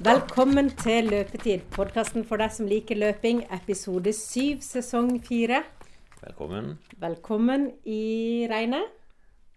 [0.00, 5.58] Velkommen til Løpetid, podkasten for deg som liker løping, episode 7, sesong 4.
[6.22, 6.70] Velkommen.
[7.02, 8.88] Velkommen i regnet.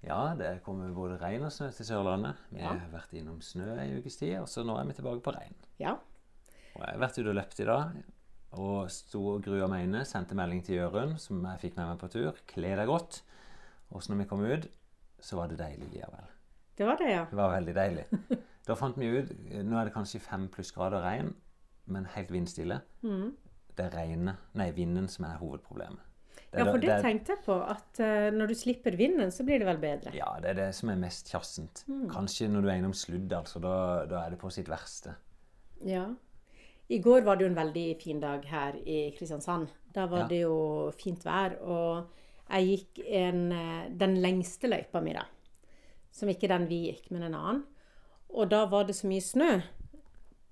[0.03, 2.35] Ja, det kommer både regn og snø til Sørlandet.
[2.51, 2.73] Vi Ja.
[2.73, 5.53] har vært innom snø ei ukes tid, og så nå er vi tilbake på regn.
[5.79, 5.93] Ja.
[6.75, 8.03] Og jeg har vært ute og løpt i dag,
[8.51, 10.05] og sto og grua meg inne.
[10.05, 12.33] Sendte melding til Jørund, som jeg fikk med meg på tur.
[12.47, 13.21] Kle deg godt.
[13.93, 14.67] Og så når vi kom ut,
[15.21, 16.27] så var det deilig likevel.
[16.75, 17.25] Det var det, ja.
[17.25, 18.05] Det var veldig deilig.
[18.67, 19.31] Da fant vi ut
[19.63, 21.33] Nå er det kanskje fem plussgrader regn,
[21.91, 22.79] men helt vindstille.
[23.03, 23.33] Mm.
[23.75, 26.09] Det er regnet, nei, vinden som er hovedproblemet.
[26.53, 29.43] Det Ja, for det det tenkte jeg på, at uh, når du slipper vinden, så
[29.45, 30.13] blir det vel bedre.
[30.13, 31.83] Ja, det er det som er mest kjassent.
[31.89, 32.05] Mm.
[32.13, 33.61] Kanskje når du er innom sludd, altså.
[33.63, 33.73] Da,
[34.09, 35.15] da er det på sitt verste.
[35.85, 36.05] Ja.
[36.93, 39.71] I går var det jo en veldig fin dag her i Kristiansand.
[39.95, 40.27] Da var Ja.
[40.27, 42.09] det jo fint vær, og
[42.49, 45.25] jeg gikk en, eh, den lengste løypa mi, da.
[46.11, 47.63] Som ikke den vi gikk, men en annen.
[48.33, 49.51] Og da var det så mye snø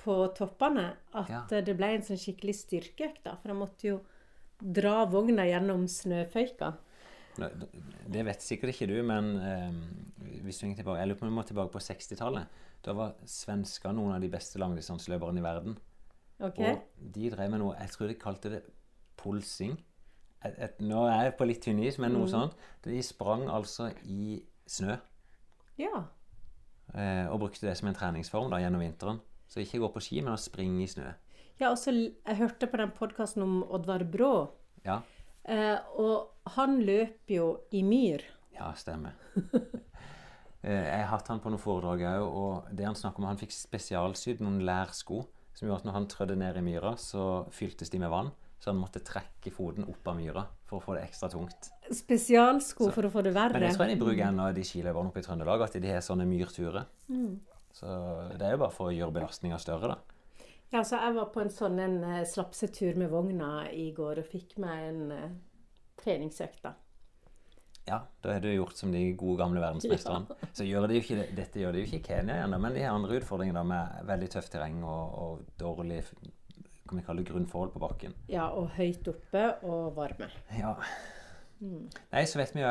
[0.02, 1.62] på toppene at Ja.
[1.62, 3.24] det ble en sånn skikkelig styrkeøkt.
[3.26, 4.00] For jeg måtte jo
[4.62, 6.74] dra vogna gjennom snøføyka.
[8.12, 11.32] Det vet sikkert ikke du, men eh, hvis du henger tilbake, jeg lurer på om
[11.32, 12.48] vi må tilbake på 60-tallet.
[12.84, 15.78] Da var svensker noen av de beste langdistanseløperne i verden.
[16.42, 16.60] OK?
[16.60, 16.82] Og
[17.14, 18.62] de drev med noe Jeg tror de kalte det
[19.22, 19.76] pulsing.
[20.44, 22.56] Et, et, nå er jeg på litt tynn is, men noe sånt.
[22.84, 24.98] De sprang altså i snø.
[25.78, 26.08] Ja.
[26.96, 29.20] Eh, og brukte det som en treningsform da gjennom vinteren.
[29.52, 31.10] Så ikke gå på ski, men å springe i snø.
[31.60, 34.50] Ja, også, Jeg hørte på den podkasten om Oddvar Brå,
[34.86, 35.02] Ja,
[35.46, 38.24] eh, og han løper jo i myr.
[38.56, 39.14] ja stemmer.
[40.64, 43.40] Eh, Jeg har hatt han på noen foredrag òg, og det han snakker om, han
[43.40, 45.24] fikk spesialsydd noen lærsko
[45.58, 48.30] som gjorde at når han trødde ned i myra, så fyltes de med vann.
[48.62, 51.72] Så han måtte trekke foten opp av myra for å få det ekstra tungt.
[51.90, 53.58] Spesialsko for å få det verre.
[53.58, 56.04] Men det tror jeg de bruker ennå, de skiløperne oppe i Trøndelag, at de har
[56.06, 56.86] sånne myrturer.
[57.74, 57.88] Så
[58.38, 60.48] det er jo bare for å gjøre belastninga større, da.
[60.72, 64.30] Ja, så jeg var på en sånn en eh, slapsetur med vogna i går og
[64.30, 65.26] fikk meg en uh,
[66.00, 66.78] treningsøkt, da.
[67.90, 70.38] Ja, da har du gjort som de gode gamle verdensmesterne.
[70.54, 72.86] Så gjør de jo ikke, dette gjør de jo ikke i Kenya ennå, men de
[72.86, 76.04] har andre utfordringer da, med veldig tøft terreng og, og dårlig
[76.92, 78.14] kan vi kalle grunnforhold på bakken.
[78.28, 80.28] Ja, og høyt oppe og varme.
[80.58, 80.76] Ja.
[81.62, 82.70] Nei, så vet vi jo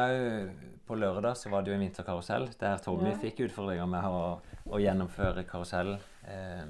[0.89, 3.19] På lørdag så var det jo en vinterkarusell der Tommy Ja.
[3.23, 5.93] fikk utfordringer med å, å gjennomføre karusell
[6.27, 6.65] eh,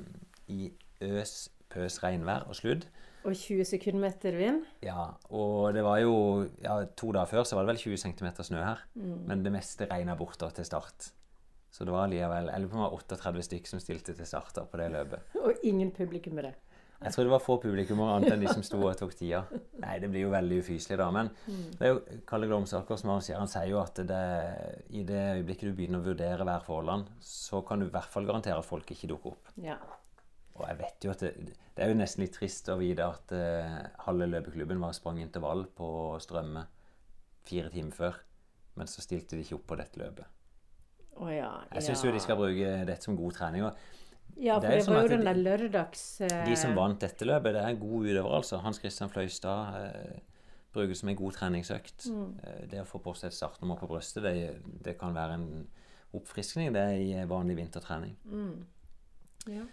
[0.52, 0.68] i
[1.00, 2.84] øs, pøs, regnvær og sludd.
[3.24, 4.66] Og 20 sekundmeter vind.
[4.84, 6.14] Ja, og det var jo
[6.60, 8.84] ja, To dager før så var det vel 20 cm snø her.
[8.94, 11.10] Men det meste regna bort da til start.
[11.70, 15.36] Så det var var 38 stykk som stilte til start da på det løpet.
[15.40, 16.52] Og ingen publikummere.
[17.00, 19.40] Jeg tror det var få publikummere annet enn de som sto og tok tida.
[19.80, 21.06] Nei, det blir jo veldig ufyselig, da.
[21.14, 24.24] Men det er jo Kalle Glomsaker som arrangerer, han sier jo at det,
[24.92, 28.60] i det øyeblikket du begynner å vurdere værforholdene, så kan du i hvert fall garantere
[28.60, 29.48] at folk ikke dukker opp.
[29.64, 29.78] Ja.
[30.58, 33.32] Og jeg vet jo at det, det er jo nesten litt trist å vite at
[33.32, 35.88] uh, halve løpeklubben var sprang intervall på
[36.20, 36.66] Strømme
[37.48, 38.20] fire timer før.
[38.76, 40.36] Men så stilte de ikke opp på dette løpet.
[41.20, 41.48] Å ja.
[41.72, 43.64] Jeg syns jo de skal bruke dette som god trening.
[43.64, 43.99] og
[44.40, 46.04] Ja, for det det, var jo den der lørdags...
[46.24, 46.28] uh...
[46.46, 48.60] De som vant dette løpet, det er gode utøvere, altså.
[48.64, 50.20] Hans Christian Fløystad uh,
[50.72, 52.06] bruker det som en god treningsøkt.
[52.08, 55.50] Eh, det å få på seg et startnummer på brøstet, det, det kan være en
[56.16, 58.16] oppfriskning det er i vanlig vintertrening.
[59.50, 59.66] Ja.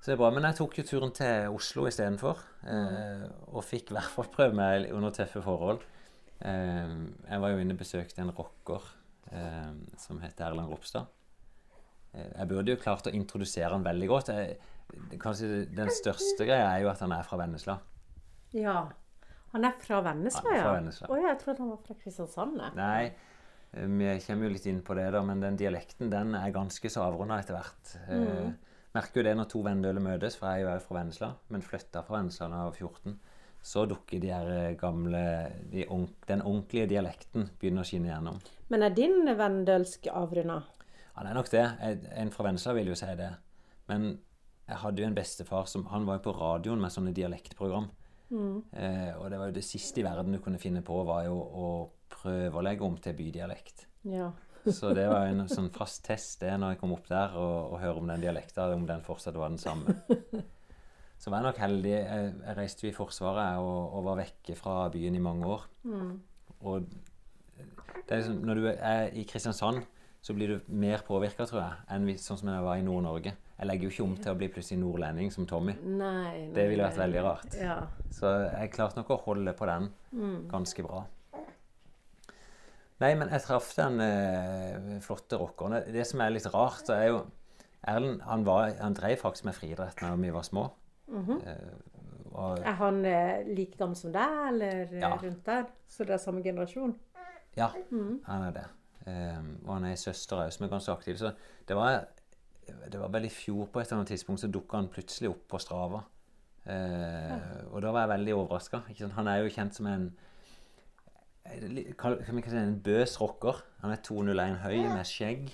[0.00, 0.30] Så det er bra.
[0.36, 2.40] Men jeg tok jo turen til Oslo istedenfor.
[2.64, 3.24] Mm.
[3.52, 5.84] og fikk i hvert fall prøve meg under tøffe forhold.
[6.44, 6.94] Eh,
[7.30, 8.88] jeg var jo inne og besøkte en rocker
[9.32, 11.08] eh, som heter Erland Ropstad.
[12.14, 14.32] Eh, jeg burde jo klart å introdusere han veldig godt.
[14.34, 14.58] Jeg,
[15.20, 17.78] kanskje Den største greia er jo at han er fra Vennesla.
[18.54, 18.84] ja.
[19.54, 20.70] Han er fra Vennesla, er fra?
[20.74, 21.08] Vennesla.
[21.14, 22.56] Ja, jeg trodde han var fra Kristiansand.
[22.74, 23.04] Nei,
[23.70, 26.90] eh, vi kommer jo litt inn på det, da, men den dialekten den er ganske
[26.90, 27.92] så avrunda etter hvert.
[28.10, 28.48] Eh,
[28.96, 32.02] merker jo det når to Vendøler møtes, for jeg er jo fra Vennesla, men flytta
[32.02, 33.14] fra Vennesla da jeg var 14.
[33.64, 35.22] Så dukker de her eh, gamle
[35.70, 38.42] de, onk, Den ordentlige dialekten begynner å skinne gjennom.
[38.74, 40.64] Men er din venndølsk avrunda?
[41.14, 41.64] Han er nok det.
[42.18, 43.30] En fra Vennesla vil jo si det.
[43.90, 44.14] Men
[44.64, 47.90] jeg hadde jo en bestefar som Han var jo på radioen med sånne dialektprogram.
[48.72, 51.36] Eh, og det var jo det siste i verden du kunne finne på, var jo
[51.36, 51.68] å
[52.14, 53.86] prøve å legge om til bydialekt.
[54.10, 54.32] Ja.
[54.78, 57.80] Så det var en sånn fast test det når jeg kom opp der og, og
[57.82, 59.98] høre om den dialekta, om den fortsatt var den samme.
[61.20, 61.92] Så var jeg nok heldig.
[61.94, 65.66] Jeg, jeg reiste jo i Forsvaret og, og var vekke fra byen i mange år.
[66.64, 69.84] Og det er liksom, når du er i Kristiansand,
[70.24, 73.34] så blir du mer påvirka, tror jeg, enn hvis, sånn som jeg var i Nord-Norge.
[73.58, 75.74] Jeg legger jo ikke om til å bli plutselig nordlending som Tommy.
[75.84, 77.54] Nei, Det ville vært veldig rart.
[77.60, 77.76] Ja.
[78.10, 79.90] Så jeg klarte nok å holde på den
[80.50, 81.04] ganske bra.
[83.02, 85.80] Nei, men jeg traff den eh, flotte rockeren.
[85.92, 87.24] Det som er litt rart, er jo
[87.84, 90.70] Erlend han, var, han drev faktisk med friidrett da vi var små.
[91.12, 91.40] Mhm.
[91.44, 91.74] Eh,
[92.34, 95.10] og, Er han eh, like gammel som deg, eller eh, Ja.
[95.20, 95.66] rundt der?
[95.86, 96.94] Så det er samme generasjon?
[97.56, 98.22] ja, Mhm.
[98.24, 98.64] han er det.
[99.06, 101.18] Eh, og han er ei søster òg som er ganske aktiv.
[101.20, 101.32] Så
[101.68, 102.06] det var,
[102.66, 105.46] det var vel i fjor på et eller annet tidspunkt så dukka han plutselig opp
[105.48, 106.02] på Strava.
[106.64, 107.34] Eh,
[107.72, 108.82] Og da var jeg veldig overraska.
[109.18, 110.12] Han er jo kjent som en
[111.98, 113.58] kan vi si en bøs rocker.
[113.82, 115.50] Han er 201 høy med skjegg.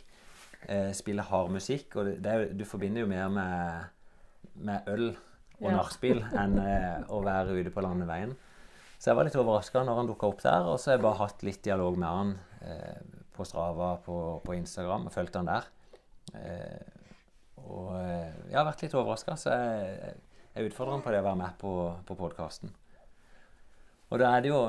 [0.69, 1.97] Uh, spiller hard musikk.
[1.97, 3.89] Og det, det du forbinder jo mer med,
[4.55, 5.09] med øl
[5.61, 5.75] og Ja.
[5.77, 8.37] nachspiel enn uh, å være ute på landeveien.
[9.01, 10.69] Så jeg var litt overraska når han dukka opp der.
[10.69, 13.01] Og så har jeg bare hatt litt dialog med han eh,
[13.41, 15.71] på Strava på, på Instagram og fulgt han der.
[16.37, 16.99] Eh,
[17.65, 20.15] og eh, jeg har vært litt overraska, så jeg,
[20.55, 21.75] jeg utfordrer han på det å være med på,
[22.07, 22.73] på podkasten.
[24.11, 24.61] Og da er det jo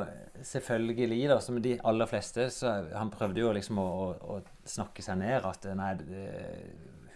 [0.46, 5.02] selvfølgelig, da, som de aller fleste, så han prøvde jo liksom å, å, å snakke
[5.02, 5.48] seg ned.
[5.50, 5.96] At nei,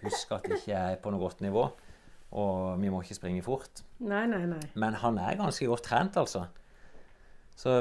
[0.02, 1.68] husk at jeg ikke er på noe godt nivå,
[2.36, 3.84] og vi må ikke springe fort.
[4.02, 4.64] Nei, nei, nei.
[4.74, 6.48] Men han er ganske godt trent, altså.
[7.56, 7.78] Så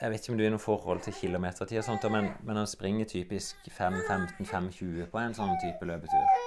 [0.00, 2.68] jeg vet ikke om du har noe forhold til kilometertid og sånt, men, men han
[2.68, 6.46] springer typisk 5.15-5.20 på en sånn type løpetur.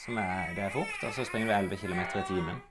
[0.00, 0.94] Som er, det er fort.
[1.04, 2.62] Og så springer du 11 km i timen.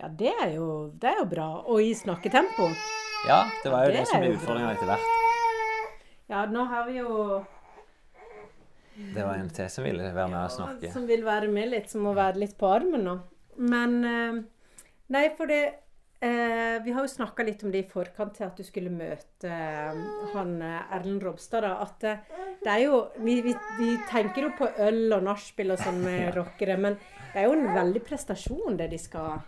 [0.00, 0.66] Ja, det er, jo,
[0.98, 1.48] det er jo bra.
[1.70, 2.66] Og i snakketempo.
[3.28, 5.10] Ja, det var jo Det det, som ble utfordringa etter hvert.
[6.32, 7.42] Ja, nå har vi jo
[8.96, 10.90] Det var en til som ville være med og snakke.
[10.94, 13.14] Som vil være med litt, som må være litt på armen nå.
[13.62, 14.42] Men eh,
[15.12, 15.62] Nei, for det
[16.22, 19.50] eh, Vi har jo snakka litt om det i forkant til at du skulle møte
[19.50, 20.02] eh,
[20.34, 21.66] han eh, Erlend Robstad.
[21.66, 22.16] da, At det,
[22.64, 26.30] det er jo vi, vi, vi tenker jo på øl og nachspiel og sånn med
[26.38, 26.98] rockere, men
[27.32, 29.40] det er jo en veldig prestasjon, det de skal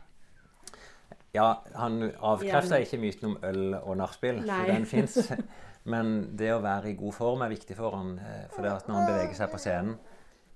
[1.35, 5.17] Ja, han avkrefter ikke myten om øl og nachspiel, så for den fins.
[5.85, 8.15] Men det å være i god form er viktig for han.
[8.17, 9.99] eh, For det at når han beveger seg på scenen,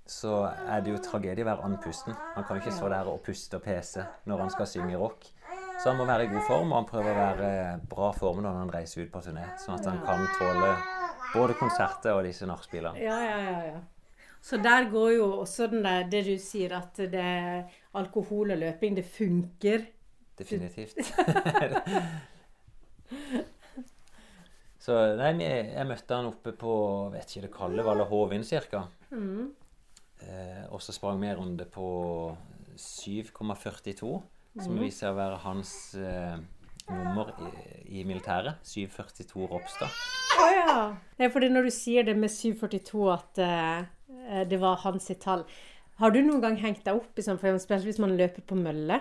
[0.09, 2.15] så er det jo tragedie å være andpusten.
[2.37, 5.27] Han kan jo ikke stå der og puste og pese når han skal synge rock.
[5.79, 7.51] Så han må være i god form, og han prøver å være
[7.91, 9.45] bra form når han reiser ut på turné.
[9.63, 10.73] Sånn at han kan tåle
[11.35, 12.99] både konserter og disse nachspielene.
[13.03, 13.61] Ja, ja, ja.
[13.75, 13.79] ja.
[14.43, 17.29] Så der går jo også den der, det du sier at det
[17.99, 19.87] alkohol og løping, det funker.
[20.39, 20.99] Definitivt.
[24.89, 26.73] Så nei, jeg, møtte han oppe på
[27.13, 28.87] vet ikke det kalde Valle Hovin ca.
[29.13, 29.51] Mm.
[30.25, 31.89] Eh, og så sprang vi en runde på
[32.79, 34.09] 7,42,
[34.63, 34.81] som Mhm.
[34.85, 36.37] viser seg å være hans eh,
[36.91, 38.57] nummer i, i militæret.
[38.65, 39.89] 742 Ropstad.
[40.39, 40.77] Å ja.
[41.19, 45.45] Nei, fordi når du sier det med 742 at eh, det var hans sitt tall
[45.99, 48.55] Har du noen gang hengt deg opp i sånn, for eksempel hvis man løper på
[48.55, 49.01] mølle,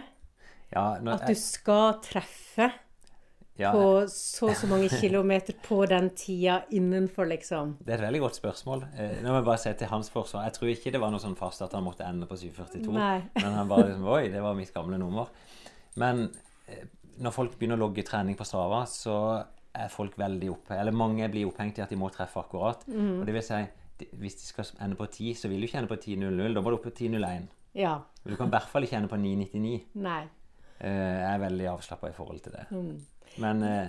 [0.74, 2.71] Ja, at du skal treffe
[3.57, 7.75] ja, på så og så mange kilometer på den tida innenfor, liksom?
[7.81, 8.83] Det er et veldig godt spørsmål.
[8.95, 10.44] Eh, nå må jeg bare se til hans forsvar.
[10.48, 12.94] Jeg tror ikke det var noe sånn fast at han måtte ende på 742.
[12.94, 13.21] Nei.
[13.42, 15.31] Men han bare liksom Oi, det var mitt gamle nummer.
[15.98, 16.27] Men
[16.69, 16.86] eh,
[17.18, 19.18] når folk begynner å logge trening på Strava, så
[19.77, 22.86] er folk veldig oppe Eller mange blir opphengt i at de må treffe akkurat.
[22.88, 23.19] Mm.
[23.19, 23.60] Og det vil si,
[24.00, 26.53] de- hvis de skal ende på 10, så vil du ikke ende på 10.00.
[26.53, 27.48] Da må du opp på 10.01.
[27.77, 27.98] Ja.
[28.25, 29.81] Du kan i hvert fall ikke ende på 9.99.
[30.01, 30.24] Nei.
[30.79, 32.65] Eh, Jeg er veldig avslappa i forhold til det.
[32.71, 33.06] Mm.
[33.44, 33.88] Men eh,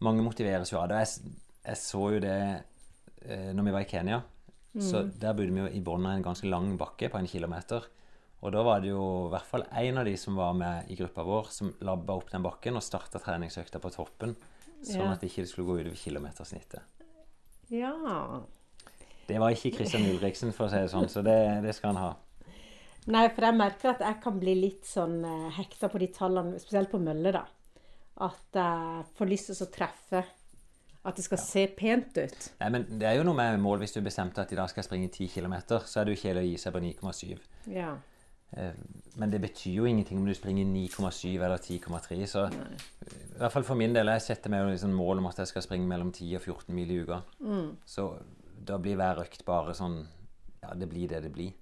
[0.00, 1.02] mange motiveres jo av det.
[1.04, 1.34] Jeg,
[1.66, 2.36] jeg så jo det
[3.26, 4.22] eh, når vi var i Kenya.
[4.78, 7.86] Så Der bodde vi jo i bunnen av en ganske lang bakke på en kilometer.
[8.44, 10.94] Og da var det jo i hvert fall én av de som var med i
[10.94, 14.36] gruppa vår, som labba opp den bakken og starta treningsøkta på toppen.
[14.86, 15.12] Sånn Ja.
[15.12, 16.80] at det ikke skulle gå utover kilometersnittet.
[17.74, 17.90] Ja.
[19.26, 21.34] Det var ikke Christian Ulriksen, for å si det sånn, så det,
[21.64, 22.12] det skal han ha.
[23.08, 26.58] Nei, for jeg merker at jeg kan bli litt sånn eh, hekta på de tallene,
[26.60, 27.44] spesielt på mølle, da.
[28.26, 30.24] At jeg får lyst til å treffe.
[31.08, 32.48] At det skal se pent ut.
[32.60, 34.82] Nei, men Det er jo noe med mål hvis du bestemte at i dag skal
[34.82, 35.54] jeg springe 10 km,
[35.86, 37.38] så er det jo kjedelig å gi seg på 9,7.
[37.72, 37.92] Ja.
[38.58, 38.74] Eh,
[39.16, 42.26] Men det betyr jo ingenting om du springer 9,7 eller 10,3.
[42.28, 45.40] Så i hvert fall for min del, jeg setter meg jo liksom mål om at
[45.40, 47.22] jeg skal springe mellom 10 og 14 mil i uka.
[47.86, 48.10] Så
[48.68, 50.02] da blir hver økt bare sånn
[50.60, 51.52] Ja, det blir det det blir.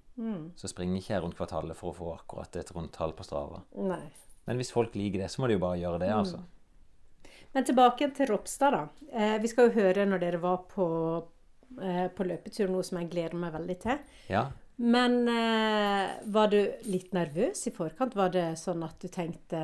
[0.57, 3.61] Så springer ikke jeg rundt kvartalet for å få akkurat et rundt tall på Strava.
[3.77, 4.03] Nei.
[4.47, 6.43] Men hvis folk liker det, så må de jo bare gjøre det, altså.
[7.55, 9.09] Men tilbake til Ropstad, da.
[9.11, 10.87] Eh, vi skal jo høre når dere var på,
[11.81, 14.01] eh, på løpetur, noe som jeg gleder meg veldig til.
[14.31, 14.47] Ja.
[14.77, 18.17] Men eh, var du litt nervøs i forkant?
[18.17, 19.61] Var det sånn at du tenkte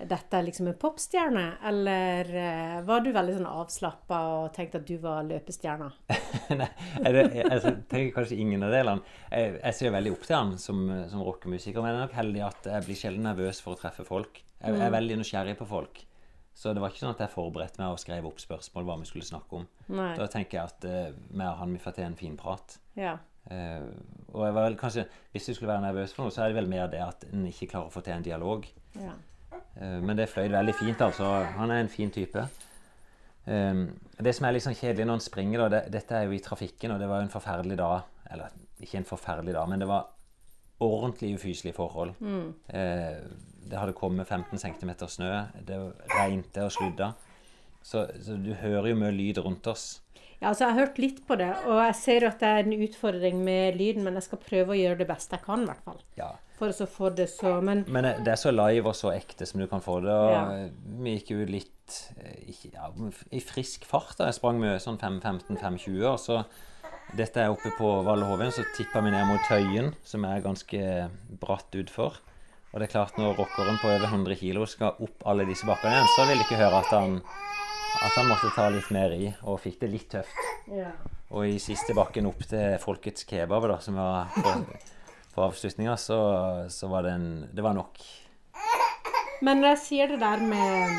[0.00, 1.44] dette er liksom en popstjerne?
[1.70, 5.90] Eller eh, var du veldig sånn avslappa og tenkte at du var løpestjerna?
[6.60, 6.68] Nei,
[7.04, 9.16] jeg, altså, tenker kanskje ingen av delene.
[9.30, 12.44] Jeg, jeg ser veldig opp til han som, som rockemusiker, men jeg er nok heldig
[12.48, 14.42] at jeg blir sjelden nervøs for å treffe folk.
[14.56, 16.04] Jeg, jeg er veldig nysgjerrig på folk.
[16.56, 19.08] Så det var ikke sånn at jeg forberedte meg og skrev opp spørsmål hva vi
[19.10, 19.66] skulle snakke om.
[19.92, 20.14] Nei.
[20.16, 22.78] Da tenker jeg at uh, vi og han vi får til en fin prat.
[22.96, 23.18] Ja.
[23.50, 23.92] Uh,
[24.32, 26.56] og jeg var vel kanskje, Hvis du skulle være nervøs for noe, så er det
[26.56, 28.64] vel mer det at en ikke klarer å få til en dialog.
[28.96, 29.12] Ja.
[29.80, 31.30] Eh, men det fløy veldig fint, altså.
[31.58, 32.46] Han er en fin type.
[33.46, 33.82] Eh,
[34.18, 36.44] det som er litt sånn kjedelig når han springer, da, det, dette er jo i
[36.44, 38.06] trafikken, og det var jo en forferdelig dag.
[38.32, 40.08] Eller ikke en forferdelig dag, men det var
[40.84, 42.10] ordentlig ufyselige forhold.
[42.20, 42.50] Mm.
[43.66, 45.30] det hadde kommet 15 cm snø,
[45.64, 45.78] det
[46.12, 47.14] regnet og sludda.
[47.80, 50.02] Så, så du hører jo mye lyd rundt oss.
[50.40, 52.84] Ja, altså Jeg har hørt litt på det, og jeg ser at det er en
[52.84, 55.86] utfordring med lyden, men jeg skal prøve å gjøre det beste jeg kan, i hvert
[55.86, 56.02] fall.
[56.18, 56.34] Ja.
[56.56, 59.60] For å få det så Men Men det er så live og så ekte som
[59.60, 60.12] du kan få det.
[60.12, 60.68] Og Ja.
[61.02, 62.88] vi gikk jo litt eh, ja,
[63.30, 64.16] i frisk fart.
[64.18, 64.26] da.
[64.30, 66.06] Jeg sprang med sånn 5.15-5.20.
[66.08, 66.44] Og så
[67.16, 70.80] dette er oppe på Valle Hovin, så tippa vi ned mot Tøyen, som er ganske
[71.40, 72.16] bratt utfor.
[72.72, 75.94] Og det er klart, når rockeren på over 100 kg skal opp alle disse bakkene
[75.94, 77.14] igjen, så vil jeg ikke høre at han,
[78.02, 80.42] at han måtte ta litt mer i, og fikk det litt tøft.
[80.72, 80.90] ja.
[81.30, 84.28] Og i siste bakken opp til Folkets kebab, da, som var
[85.36, 86.16] på avslutninga, så,
[86.72, 88.00] så var det en Det var nok.
[89.44, 90.96] Men når jeg sier det der med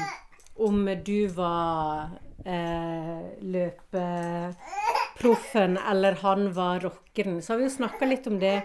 [0.58, 2.10] om du var
[2.46, 8.62] eh, løpeproffen eller han var rockeren, så har vi jo snakka litt om det.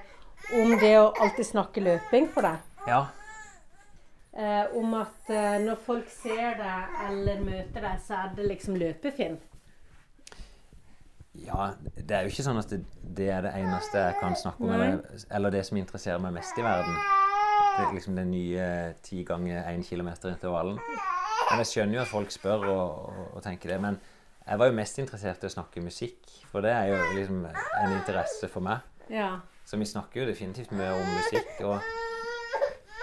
[0.53, 2.57] Om det å alltid snakke løping for deg.
[2.91, 3.07] Ja.
[4.33, 8.77] Eh, om at eh, når folk ser deg eller møter deg, så er det liksom
[8.81, 9.37] løpefinn.
[11.35, 12.83] Ja, det er jo ikke sånn at det,
[13.17, 14.99] det er det eneste jeg kan snakke om, eller,
[15.33, 16.99] eller det som interesserer meg mest i verden.
[17.73, 18.67] Det er liksom den nye
[19.01, 20.77] ti ganger én kilometer-intervallen.
[20.77, 23.81] Men jeg skjønner jo at folk spør og, og, og tenker det.
[23.81, 23.97] Men
[24.45, 26.21] jeg var jo mest interessert i å snakke musikk,
[26.53, 28.85] for det er jo liksom en interesse for meg.
[29.13, 29.39] Ja.
[29.65, 31.53] Så vi snakker jo definitivt mye om musikk.
[31.65, 31.81] Og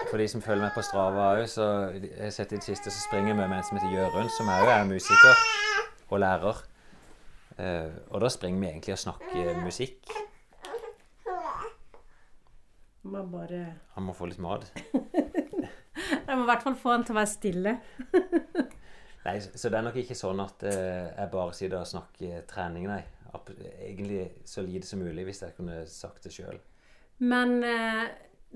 [0.06, 2.94] for de som følger meg på Strava òg, så jeg har sett i det siste
[2.94, 5.46] så springer jeg med en som heter Jørund, som òg er musiker
[6.10, 6.66] og lærer.
[7.60, 10.12] Eh, og da springer vi egentlig og snakker musikk.
[13.10, 13.62] Må bare
[13.94, 14.66] Han må få litt mat.
[16.30, 17.72] Jeg må i hvert fall få han til å være stille.
[19.26, 22.86] Nei, så det er nok ikke sånn at eh, jeg bare sitter og snakker trening,
[22.88, 23.02] nei.
[23.84, 26.56] Egentlig så lite som mulig, hvis jeg kunne sagt det sjøl.
[27.20, 28.06] Men eh,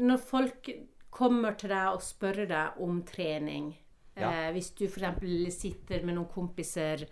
[0.00, 0.70] når folk
[1.12, 3.74] kommer til deg og spør deg om trening
[4.16, 4.30] Ja.
[4.54, 5.58] Hvis du f.eks.
[5.58, 7.04] sitter med noen kompiser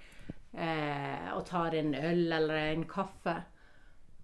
[0.54, 3.38] eh, og tar en øl eller en kaffe,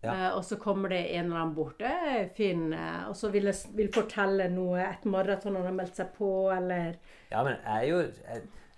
[0.02, 0.12] Ja.
[0.12, 3.48] eh, og så kommer det en eller annen bort eh, Finn, eh, og så vil,
[3.50, 6.94] jeg, vil fortelle noe, et maraton han har meldt seg på, eller
[7.32, 7.98] Ja, men jeg er jo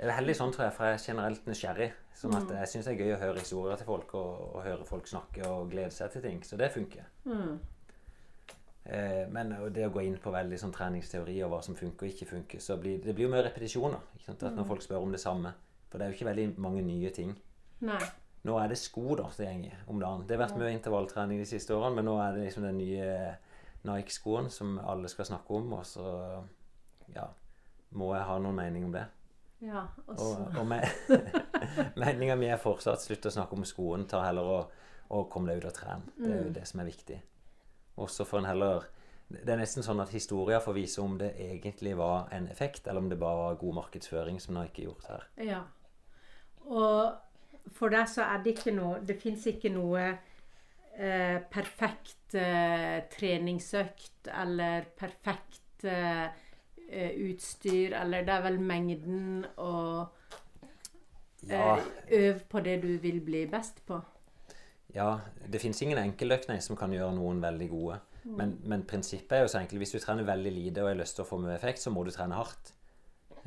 [0.00, 1.90] jeg er heldig sånn, tror jeg, for jeg er generelt nysgjerrig.
[2.16, 4.85] Sånn at jeg syns det er gøy å høre historier til folk og, og høre
[4.88, 6.38] folk snakke og glede seg til ting.
[6.45, 7.04] Så det funker.
[8.85, 12.14] Eh, men det å gå inn på veldig sånn treningsteori og hva som funker og
[12.14, 14.00] ikke funker, så blir det blir jo mer repetisjoner.
[14.16, 14.42] Ikke sant?
[14.49, 15.52] At Når folk spør om det samme.
[15.90, 17.35] For det er jo ikke veldig mange nye ting.
[17.85, 18.00] Nei.
[18.47, 20.25] Nå er det sko da, det gjenger om dagen.
[20.25, 23.09] Det har vært mye intervalltrening de siste årene, men nå er det liksom den nye
[23.85, 26.06] Nike-skoen som alle skal snakke om, og så
[27.14, 27.26] ja,
[27.97, 29.06] må jeg ha noen mening om det.
[29.61, 30.28] Ja, også.
[30.47, 30.80] Og, og me
[32.00, 34.78] meninga mi er fortsatt slutt å snakke om skoen, ta heller og,
[35.12, 36.06] og kom deg ut og tren.
[36.16, 37.18] Det er jo det som er viktig.
[38.00, 38.87] Og så får en heller
[39.28, 43.04] Det er nesten sånn at historia får vise om det egentlig var en effekt, eller
[43.04, 45.28] om det bare var god markedsføring, som Nike har gjort her.
[45.50, 45.61] Ja.
[46.70, 53.00] Og for deg så er det ikke noe Det fins ikke noe eh, perfekt eh,
[53.10, 56.26] treningsøkt eller perfekt eh,
[56.90, 60.16] eh, utstyr, eller det er vel mengden og
[61.48, 64.00] Ja, eh, øv på det du vil bli best på.
[64.94, 68.00] ja det fins ingen enkeltøkt som kan gjøre noen veldig gode.
[68.24, 69.78] Men, men prinsippet er jo så enkelt.
[69.80, 72.04] Hvis du trener veldig lite og har lyst til å få mye effekt, så må
[72.04, 72.74] du trene hardt.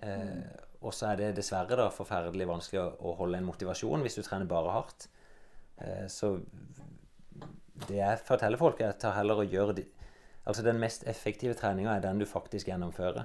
[0.02, 0.42] Eh,
[0.84, 4.24] og så er det dessverre da forferdelig vanskelig å, å holde en motivasjon hvis du
[4.26, 5.08] trener bare hardt.
[5.80, 6.36] Eh, så
[7.88, 9.88] det jeg forteller folk, er å ta heller og gjøre de,
[10.44, 13.24] Altså den mest effektive treninga er den du faktisk gjennomfører.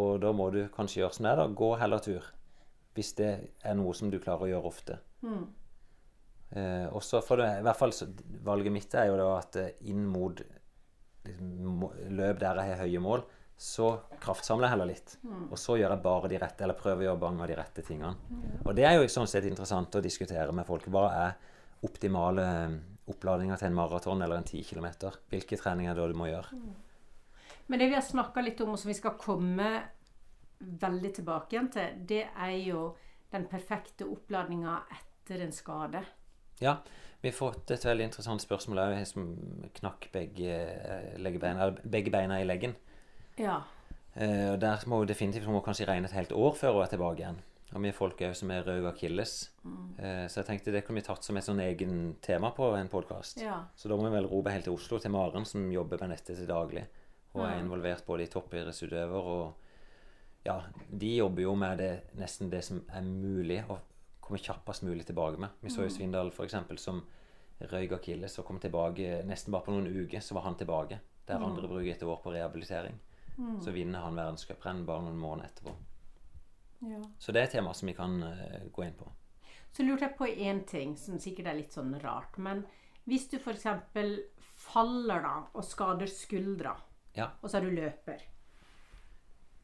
[0.00, 1.46] Og da må du kanskje gjøre som det er, da.
[1.60, 2.24] Gå heller tur.
[2.96, 4.96] Hvis det er noe som du klarer å gjøre ofte.
[6.56, 8.06] Eh, og så får du i hvert fall så,
[8.46, 10.40] Valget mitt er jo da at eh, inn mot
[11.28, 11.84] liksom,
[12.16, 13.24] løp der jeg har høye mål,
[13.58, 13.88] så
[14.22, 15.14] kraftsamler jeg heller litt.
[15.50, 17.82] Og så gjør jeg bare de rette, eller prøver å gjøre mange av de rette
[17.82, 18.38] tingene.
[18.62, 20.86] Og det er jo sånn sett interessant å diskutere med folk.
[20.94, 21.34] Hva er
[21.88, 22.76] optimale eh,
[23.10, 24.86] oppladninger til en maraton eller en 10 km?
[25.34, 26.62] Hvilke treninger er det du må gjøre?
[27.66, 29.72] Men det vi har snakka litt om, og som vi skal komme
[30.58, 32.92] veldig tilbake igjen til, det er jo
[33.34, 36.06] den perfekte oppladninga etter en skade.
[36.62, 36.78] Ja,
[37.20, 39.32] vi har fått et veldig interessant spørsmål òg, som
[39.82, 42.78] knakk begge, eh, leggebeina, begge beina i leggen.
[43.38, 43.60] Ja.
[44.14, 46.82] Eh, og Der må hun definitivt hun må kanskje regne et helt år før hun
[46.82, 47.38] er tilbake igjen.
[47.74, 49.50] og vi er folk òg som er røde akilles.
[49.98, 52.88] Eh, så jeg tenkte det kunne vi tatt som et sånn egen tema på en
[52.88, 53.42] podkast.
[53.42, 53.66] Ja.
[53.76, 56.34] Så da må vi vel rope helt til Oslo, til Maren, som jobber med dette
[56.34, 56.86] til daglig.
[57.34, 59.54] Og er involvert både i toppidrettsutøver og
[60.46, 63.76] Ja, de jobber jo med det, nesten det som er mulig å
[64.22, 65.50] komme kjappest mulig tilbake med.
[65.60, 66.54] Vi så jo Svindal f.eks.
[66.80, 67.02] som
[67.60, 71.00] røyk akilles og kom tilbake nesten bare på noen uker, så var han tilbake.
[71.28, 72.96] Der andre bruker et år på rehabilitering.
[73.62, 75.74] Så vinner han verdenscuprenn bare noen måneder etterpå.
[76.88, 77.02] ja.
[77.18, 79.06] Så det er et tema som vi kan uh, gå inn på.
[79.72, 82.38] Så lurte jeg på én ting som sikkert er litt sånn rart.
[82.38, 82.64] Men
[83.06, 83.66] hvis du f.eks.
[84.58, 86.74] faller da og skader skuldra,
[87.16, 87.30] Ja.
[87.42, 88.22] og så er du løper,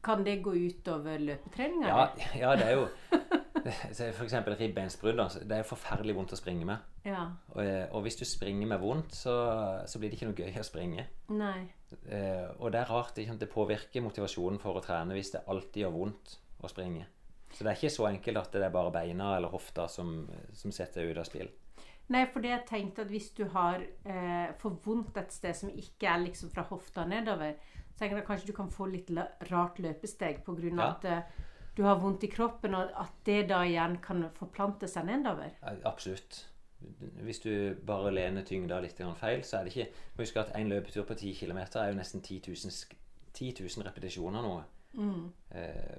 [0.03, 1.87] kan det gå utover løpetreninga?
[1.87, 2.87] Ja, ja det er jo
[3.65, 4.33] F.eks.
[4.59, 5.17] Ribbeinsbrudd.
[5.49, 6.77] Det er forferdelig vondt å springe med.
[7.05, 7.23] ja.
[7.55, 9.33] Og, eh, og hvis du springer med vondt, så,
[9.87, 11.07] så blir det ikke noe gøy å springe.
[11.33, 11.65] Nei.
[12.09, 13.19] Eh, og det er rart.
[13.19, 13.41] Sant?
[13.41, 17.05] Det påvirker motivasjonen for å trene hvis det alltid gjør vondt å springe.
[17.51, 20.73] Så det er ikke så enkelt at det er bare beina eller hofta som, som
[20.75, 21.51] setter ut av spill.
[22.13, 25.71] Nei, for det jeg tenkte at hvis du har eh, for vondt et sted som
[25.73, 27.55] ikke er liksom fra hofta nedover,
[27.93, 29.09] så tenker jeg at kanskje du kan få litt
[29.49, 30.67] rart løpesteg pga.
[30.69, 30.89] Ja.
[30.91, 31.43] at eh,
[31.75, 35.57] du har vondt i kroppen, og at det da igjen kan forplante seg nedover.
[35.83, 36.45] Absolutt.
[37.25, 41.05] Hvis du bare lener tyngda litt feil, så er det ikke Husk at en løpetur
[41.07, 42.99] på 10 km er jo nesten 10 000,
[43.33, 44.53] 10 000 repetisjoner nå.
[45.51, 45.97] Eh,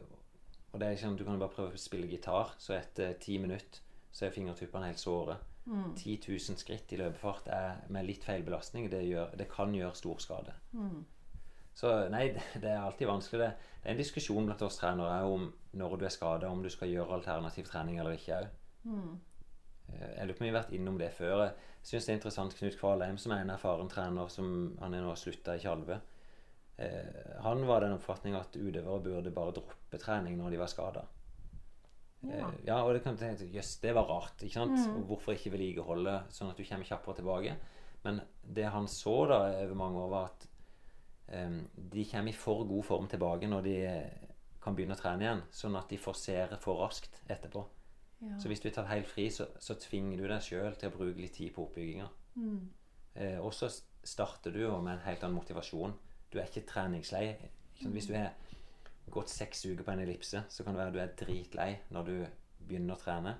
[0.72, 3.16] og det er ikke sånn, Du kan jo bare prøve å spille gitar, så etter
[3.20, 5.36] ti minutter så er fingertuppene helt såre.
[5.98, 9.94] 10 000 skritt i løpefart er, med litt feil belastning, det, gjør, det kan gjøre
[9.98, 10.54] stor skade.
[11.76, 13.40] Så nei, det, det er alltid vanskelig.
[13.42, 16.70] Det, det er en diskusjon blant oss trenere om når du er skada, om du
[16.72, 18.52] skal gjøre alternativ trening eller ikke òg.
[19.94, 21.44] Jeg lurer på om vi har vært innom det før.
[21.46, 24.48] Jeg syns det er interessant Knut Kvalheim, som er en erfaren trener, som
[24.82, 26.00] han er nå slutta i Tjalve.
[26.76, 31.06] Eh, han var den oppfatning at utøvere burde bare droppe trening når de var skada.
[32.26, 32.34] Ja.
[32.34, 34.42] Eh, ja, og det kan du tenke Jøss, det var rart.
[34.42, 34.76] ikke sant?
[34.96, 37.56] Og hvorfor ikke vedlikeholde sånn at du kommer kjappere tilbake?
[38.04, 40.48] Men det han så da over mange år, var at
[41.34, 44.26] eh, de kommer i for god form tilbake når de eh,
[44.62, 45.42] kan begynne å trene igjen.
[45.54, 47.64] Sånn at de forserer for raskt etterpå.
[48.20, 48.38] Ja.
[48.40, 50.96] Så hvis du er tatt helt fri, så, så tvinger du deg sjøl til å
[50.96, 52.08] bruke litt tid på oppbygginga.
[53.16, 53.68] Eh, og så
[54.06, 55.94] starter du med en helt annen motivasjon.
[56.32, 57.26] Du er ikke treningslei.
[57.74, 57.90] Ikke?
[57.92, 58.32] Hvis du har
[59.12, 62.08] gått seks uker på en ellipse, så kan det være at du er dritlei når
[62.08, 62.14] du
[62.66, 63.36] begynner å trene.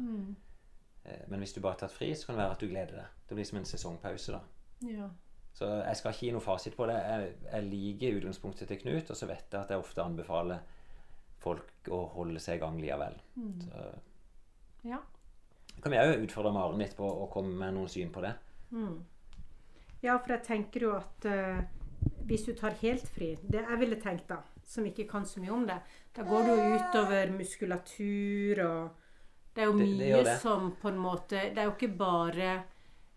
[1.05, 3.01] Eh, men hvis du bare har tatt fri, så kan det være at du gleder
[3.01, 3.23] deg.
[3.29, 4.43] Det blir som en sesongpause, da.
[4.87, 5.09] Ja.
[5.57, 6.97] Så jeg skal ikke gi noe fasit på det.
[7.01, 10.67] Jeg, jeg liker utgangspunktet til Knut, og så vet jeg at jeg ofte anbefaler
[11.41, 13.17] folk å holde seg i gang likevel.
[13.63, 13.87] Så
[14.87, 15.03] ja.
[15.83, 18.35] kan vi òg utfordre Maren litt på å komme med noen syn på det.
[20.05, 21.63] Ja, for jeg tenker jo at uh,
[22.27, 25.55] hvis du tar helt fri Det jeg ville tenkt, da, som ikke kan så mye
[25.55, 25.79] om det,
[26.15, 29.03] da går det jo utover muskulatur og
[29.55, 30.39] Det er jo mye det det det.
[30.43, 32.51] som på en måte Det er jo ikke bare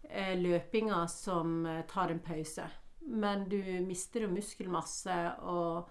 [0.06, 2.68] uh, løpinga som uh, tar en pause.
[3.10, 5.90] Men du mister jo muskelmasse, og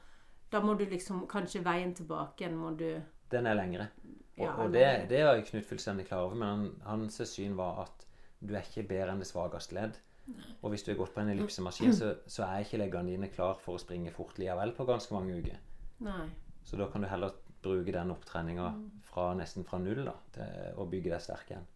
[0.52, 3.00] da må du liksom Kanskje veien tilbake igjen må du
[3.32, 3.90] Den er lengre.
[4.38, 7.56] Og, Ja, og det, var det er Knut fullstendig klar over, men han, hans syn
[7.58, 8.06] var at
[8.40, 9.98] du er ikke bedre enn det svakeste ledd.
[10.62, 13.56] Og hvis du har gått på en ellipsemaskin, så, så er ikke leggene dine klar
[13.62, 15.56] for å springe fort likevel på ganske mange uker.
[16.04, 16.26] Nei.
[16.68, 17.32] Så da kan du heller
[17.64, 18.68] bruke den opptreninga
[19.08, 21.66] fra, nesten fra null da, til å bygge deg sterk igjen.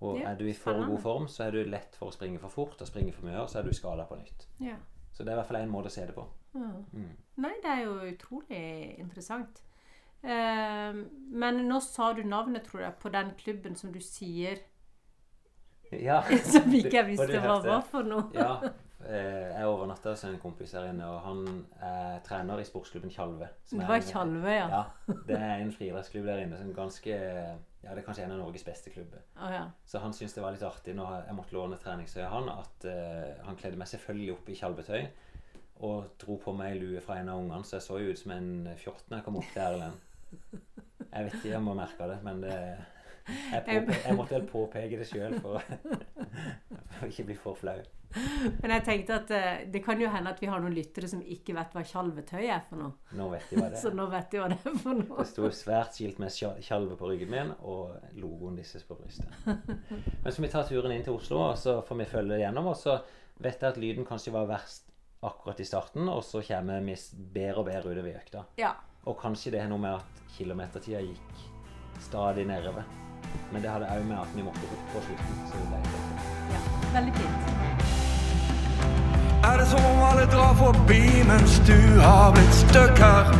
[0.00, 2.40] Og Ja, er du i for god form, så er du lett for å springe
[2.42, 4.46] for fort og springe for mye, og så er du skada på nytt.
[4.62, 4.76] Ja.
[5.12, 6.24] Så det er i hvert fall én måte å se det på.
[6.54, 7.08] Mm.
[7.42, 8.60] Nei, det er jo utrolig
[8.98, 9.60] interessant.
[10.22, 10.98] Eh,
[11.30, 14.58] men nå sa du navnet, tror jeg, på den klubben som du sier
[15.92, 16.20] Ja.
[16.52, 18.26] Som ikke jeg visste hva var for noe.
[18.36, 18.58] Ja.
[19.06, 21.44] eh, Jeg overnatta hos en kompis her inne, og han
[21.80, 23.48] er trener i sportsklubben Tjalve.
[23.70, 24.66] Det var Tjalve, ja.
[24.74, 28.40] Ja, det er en friidrettsklubb der inne som ganske Ja, det er kanskje en av
[28.42, 29.22] Norges beste klubber.
[29.38, 29.62] Oh, ja.
[29.86, 32.86] Så han syntes det var litt artig når jeg måtte låne treningstøy av han, at
[32.90, 35.06] uh, han kledde meg selvfølgelig opp i tjalvetøy
[35.86, 38.32] og dro på meg lue fra en av ungene, så jeg så jo ut som
[38.34, 38.48] en
[38.80, 40.00] fjott når jeg kom opp til Erlend.
[41.08, 42.54] Jeg vet ikke om jeg merka det, men det,
[43.28, 47.78] jeg, påpe, jeg måtte vel påpeke det sjøl for, for å ikke bli for flau.
[48.62, 51.20] Men jeg tenkte at eh, det kan jo hende at vi har noen lyttere som
[51.20, 52.94] ikke vet hva tjalvetøy er for noe.
[53.18, 53.96] Nå vet de hva det Så er.
[53.98, 55.18] nå vet de hva det er for noe.
[55.20, 59.28] Det sto svært skilt med tja- tjalve på ryggen min og logoen disses på brystet.
[59.44, 62.70] Men så vi tar turen inn til Oslo, og så får vi følge gjennom.
[62.72, 62.96] Og så
[63.44, 64.88] vet jeg at lyden kanskje var verst
[65.28, 66.94] akkurat i starten, og så kommer vi
[67.34, 68.46] bedre og bedre utover i økta.
[68.60, 68.72] Ja.
[69.06, 71.44] Og kanskje det har noe med at kilometertida gikk
[72.02, 72.82] stadig nedover.
[73.52, 75.40] Men det hadde òg med at vi måtte opp på slutten.
[75.48, 75.78] Så det ble
[76.52, 76.60] ja,
[76.96, 77.42] veldig fint.
[79.48, 83.32] Er det som om alle drar forbi mens du har blitt støkk her?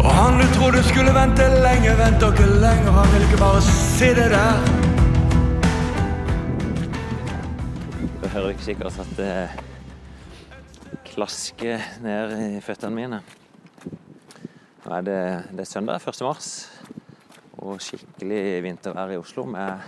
[0.00, 2.92] Og han du trodde skulle vente lenge, venter ikke lenger.
[3.00, 4.79] Han vil ikke bare sitte der.
[8.30, 9.32] Du hører ikke sikkert at det
[11.08, 13.18] klasker ned i føttene mine.
[14.84, 15.16] Nå er det,
[15.50, 16.20] det er søndag 1.
[16.22, 16.50] mars
[17.58, 19.48] og skikkelig vintervær i Oslo.
[19.50, 19.82] Med,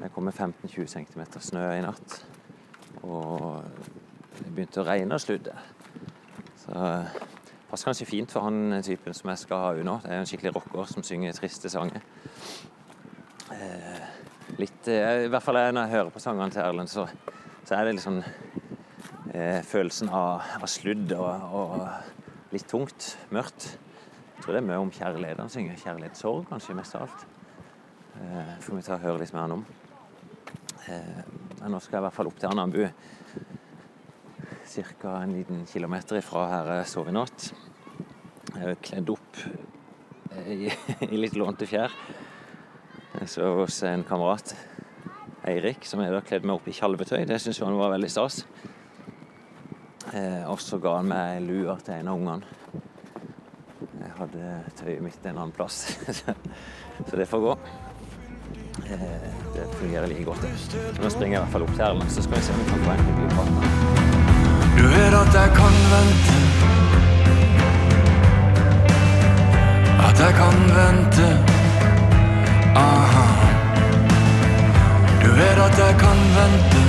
[0.00, 2.16] det kommer 15-20 cm snø i natt.
[3.02, 3.60] Og
[4.38, 5.52] det begynte å regne og sludde.
[6.64, 7.28] Så det
[7.68, 10.00] passer kanskje fint for han typen som jeg skal ha unna.
[10.06, 12.00] Det er jo en skikkelig rocker som synger triste sanger.
[13.52, 14.06] Eh,
[14.56, 17.04] litt, eh, I hvert fall når jeg hører på sangene til Erlend, så,
[17.68, 18.22] så er det liksom
[19.34, 23.74] eh, følelsen av, av sludd og, og litt tungt, mørkt.
[24.38, 25.76] Jeg tror det er mye om kjærlighet han synger.
[25.82, 27.26] Kjærlighetssorg, kanskje, mest av alt.
[28.22, 29.66] Eh, får vi ta og høre litt mer om.
[30.88, 31.20] Eh,
[31.58, 32.80] men nå skal jeg i hvert fall opp til Anambu.
[34.68, 35.12] Ca.
[35.18, 37.50] en liten kilometer ifra her jeg sov i natt.
[38.54, 40.72] Jeg er kledd opp eh, i,
[41.12, 41.92] i litt lånte fjær.
[43.28, 44.56] Så hos en kamerat,
[45.48, 47.22] Eirik, som er da kledd meg opp i kalvetøy.
[47.28, 48.42] Det syns han var veldig stas.
[50.12, 52.56] Eh, og så ga han meg lua til en av ungene.
[53.98, 55.84] Jeg hadde tøyet mitt en annen plass,
[57.08, 57.54] så det får gå.
[58.88, 60.46] Eh, det fungerer like godt.
[60.66, 62.62] Så nå springer jeg i hvert fall opp til Erlend, så skal vi se om
[62.62, 63.50] vi kan få en hyggelig prat.
[64.78, 66.36] Du vet at jeg kan vente.
[70.08, 71.28] At jeg kan vente.
[72.78, 73.27] Aha.
[75.24, 76.82] Du vet at jeg kan vente.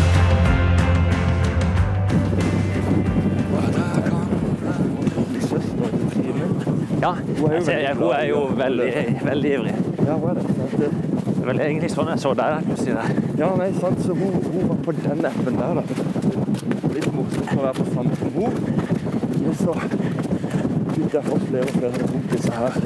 [7.02, 7.14] Ja,
[7.54, 9.76] jeg ser, jeg, hun er jo veldig, veldig ivrig.
[10.06, 10.44] Ja, hun er det?
[10.80, 10.92] Det-
[11.42, 12.94] er vel egentlig sånn jeg så deg plutselig.
[12.96, 13.22] der.
[13.40, 15.84] Ja, nei, sant, så hun, hun var på den appen der, da.
[16.94, 18.52] Litt morsomt å være på samme som hun.
[19.40, 19.74] Men så
[20.94, 22.78] fikk jeg få flere kompiser her.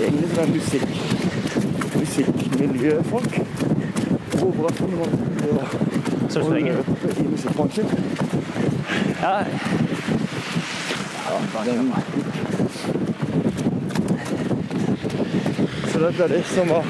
[0.00, 0.88] Egentlig som er musikk,
[2.14, 3.40] musikkmiljøfolk.
[4.42, 4.96] Overraskende
[6.30, 7.86] Så å løpe i musikkbransjen.
[9.22, 9.34] Ja,
[11.64, 11.92] Den,
[15.90, 16.84] så det ble det som var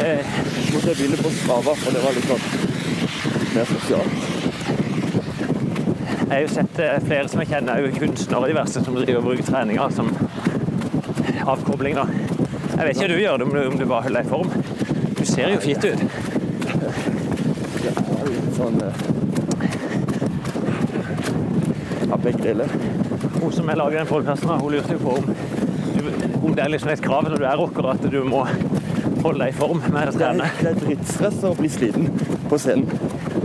[0.00, 0.24] eh,
[0.72, 2.44] måtte jeg begynne på Strava, for det var litt sånn
[3.54, 4.16] mer sosialt.
[6.24, 9.30] jeg har jo sett eh, flere som jeg kjenner, er kunstnere diverse, som driver og
[9.30, 10.12] bruker treninger som
[11.46, 11.94] avkobling.
[12.00, 12.29] da.
[12.80, 14.30] Jeg vet ikke hva du gjør det om du, om du bare holder deg i
[14.30, 14.48] form.
[15.18, 16.00] Du ser jo fit ut.
[18.00, 18.78] Er litt sånn
[22.08, 22.68] Ja, begge deler.
[23.40, 25.24] Hun som jeg lager den podkasten av, hun lurte jo på om,
[26.48, 29.52] om det er liksom et krav når du er rocker at du må holde deg
[29.52, 30.48] i form med å Det trene.
[30.62, 32.08] det er drittstress å bli sliten
[32.48, 32.88] på scenen.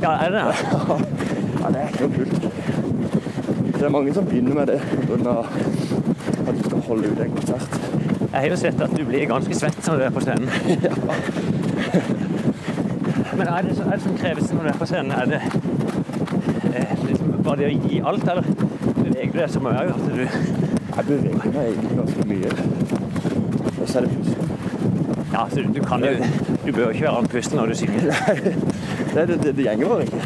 [0.02, 0.56] Ja, er det det?
[1.60, 2.36] Ja, det er ikke noe kult.
[3.76, 5.36] Det er mange som begynner med det pga.
[6.46, 7.75] at du skal holde ut en konsert.
[8.36, 10.50] Jeg har jo sett at du blir ganske svett når du er på scenen.
[13.38, 15.12] Men er det, er det som kreves når du er på scenen?
[15.16, 15.40] Er det
[16.76, 18.44] eh, liksom bare det å gi alt, eller
[18.98, 22.52] beveger du deg så mye at du Jeg beveger meg egentlig ganske mye.
[23.72, 24.52] Og så er det pusten.
[25.32, 26.14] Ja, så du, du kan jo
[26.66, 28.12] Du bør ikke være andpusten når du synger.
[29.16, 30.22] Det, det, det, det gjenger bare ikke.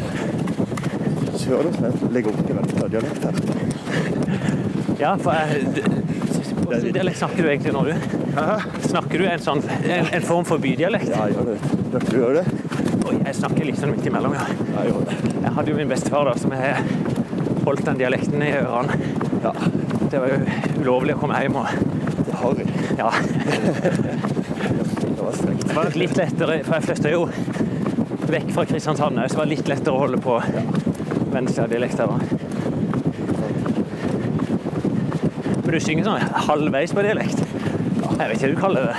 [1.46, 3.34] Jeg legger opp til venstredialekt her.
[4.98, 5.99] Ja, for jeg, du,
[6.70, 7.94] Hvilken dialekt snakker du egentlig nå, du?
[8.86, 11.10] Snakker du en, sånn, en, en form for bydialekt?
[11.10, 11.56] Ja, gjør det.
[11.94, 12.44] Dere gjør det?
[13.10, 14.44] Oi, jeg snakker litt sånn midt imellom, ja.
[14.76, 15.16] Ja, gjør det.
[15.40, 16.82] Jeg hadde jo min bestefar da, som har
[17.66, 18.98] holdt den dialekten i ørene.
[19.44, 19.54] Ja,
[20.10, 20.38] Det var jo
[20.82, 21.66] ulovlig å komme hjem og
[22.26, 22.64] det har vi.
[22.98, 23.10] Ja.
[25.10, 25.66] Det var strengt.
[25.68, 27.26] Det var litt lettere, for jeg flytta jo
[28.30, 30.38] vekk fra Kristiansand òg, så det var litt lettere å holde på
[31.34, 32.10] venstredialekter.
[32.10, 32.39] da.
[35.70, 37.38] Men du synger sånn halvveis på dialekt?
[37.46, 38.96] Jeg vet ikke hva du kaller det.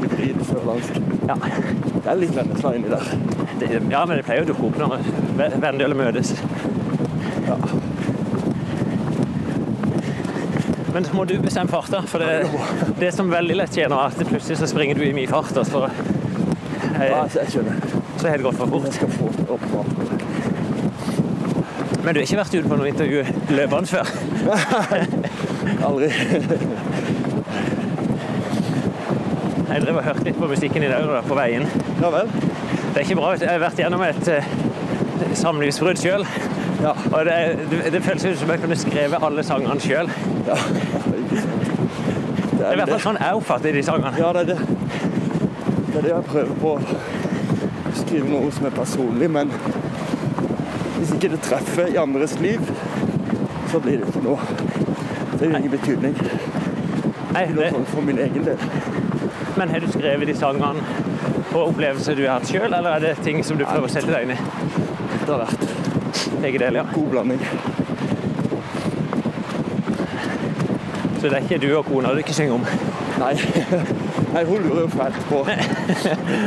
[0.00, 0.96] Hybrid sørlandsk.
[1.28, 3.04] Ja, Det er litt Vennesla inni der.
[3.60, 5.04] det, ja men det pleier å dukke opp når
[5.38, 6.32] ve- venner møtes.
[7.46, 7.56] Ja.
[10.96, 12.50] Men så må du bestemme farta, for det,
[12.98, 15.54] det som veldig lett skjer nå, er at plutselig så springer du i mye fart.
[15.62, 17.78] Og så, ja, eh, jeg skjønner.
[18.18, 18.98] så har det gått for fort.
[22.04, 23.22] Men du har ikke vært ute på noe intervju
[23.54, 24.06] løpende før?
[25.84, 26.08] Aldri.
[29.74, 31.64] Jeg drev og hørte litt på musikken i dag da, på veien.
[32.00, 32.28] Ja vel.
[32.30, 33.32] Det er ikke bra.
[33.40, 34.52] Jeg har vært gjennom et uh,
[35.40, 36.26] samlivsbrudd sjøl.
[36.84, 36.92] Ja.
[37.10, 37.38] Og det,
[37.72, 40.12] det, det føles ut som jeg kunne skrevet alle sangene sjøl.
[40.46, 40.58] ja.
[42.54, 44.14] Det Det er i hvert fall sånn jeg oppfatter de sangene.
[44.20, 44.58] Ja, det er det.
[45.90, 46.76] Det er det jeg prøver på.
[46.78, 49.50] å Skrive noe som er personlig, men
[50.96, 52.62] hvis ikke det treffer i andres liv,
[53.70, 54.83] så blir det ikke noe.
[55.44, 56.14] Det er jo ingen betydning.
[57.34, 58.58] Nei, det, for min egen del.
[59.56, 60.80] men har du skrevet de sangene
[61.52, 64.10] på opplevelser du har hatt sjøl, eller er det ting som du prøver å sette
[64.12, 64.38] deg inn i?
[65.24, 65.64] Det har vært
[66.40, 66.84] Begge deler, ja.
[66.94, 67.40] god blanding.
[71.20, 72.64] Så det er ikke du og kona du ikke synger om?
[73.20, 73.34] Nei,
[74.34, 75.44] Nei hun lurer jo fælt på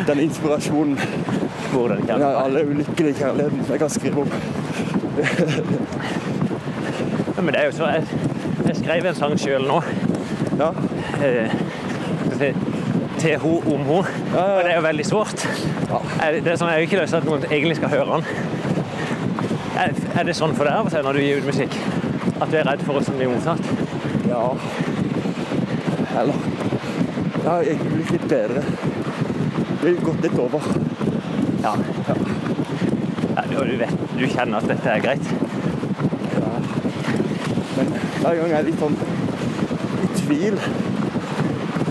[0.10, 0.98] den inspirasjonen.
[1.72, 2.42] Hvor den Ja, kommer.
[2.44, 4.28] alle ulykkelige kjærligheten som jeg kan skrive om.
[7.38, 8.04] Ja, men det er jo så jeg
[8.88, 9.82] skrev en sang sjøl nå.
[10.58, 10.70] Ja,
[11.26, 11.52] eh,
[12.40, 12.56] til,
[13.20, 13.98] til ho om ho.
[14.32, 15.44] ja, Og det er jo veldig sårt.
[15.90, 16.00] Ja.
[16.24, 18.24] Er- Det er sånn, jeg har ikke lyst til at noen egentlig skal høre den.
[19.78, 21.76] Er, er det sånn for deg av og til når du gir ut musikk?
[22.42, 23.66] At du er redd for hvordan den blir mottatt?
[24.28, 24.44] ja.
[26.18, 26.34] Eller
[27.38, 28.64] Jeg har egentlig blitt litt bedre.
[29.82, 30.62] Det har gått litt over.
[31.64, 31.76] Ja.
[33.36, 35.30] ja ja du, vet, du kjenner at dette er greit?
[37.78, 38.96] Men hver gang jeg er litt sånn
[40.04, 40.58] i tvil,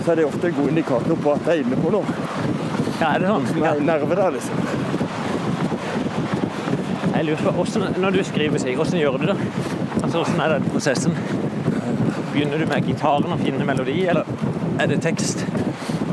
[0.03, 2.17] så er det ofte en god indikator på at jeg er inne på noe.
[2.97, 3.47] Ja, er det sånn?
[3.51, 4.61] Som er nerve der, liksom.
[7.17, 9.37] Jeg lurer på, hvordan, Når du skriver Sigurd, hvordan gjør du det?
[10.03, 11.17] Altså, Hvordan er den prosessen?
[12.33, 14.27] Begynner du med gitaren og finner melodi, eller
[14.79, 15.45] er det tekst?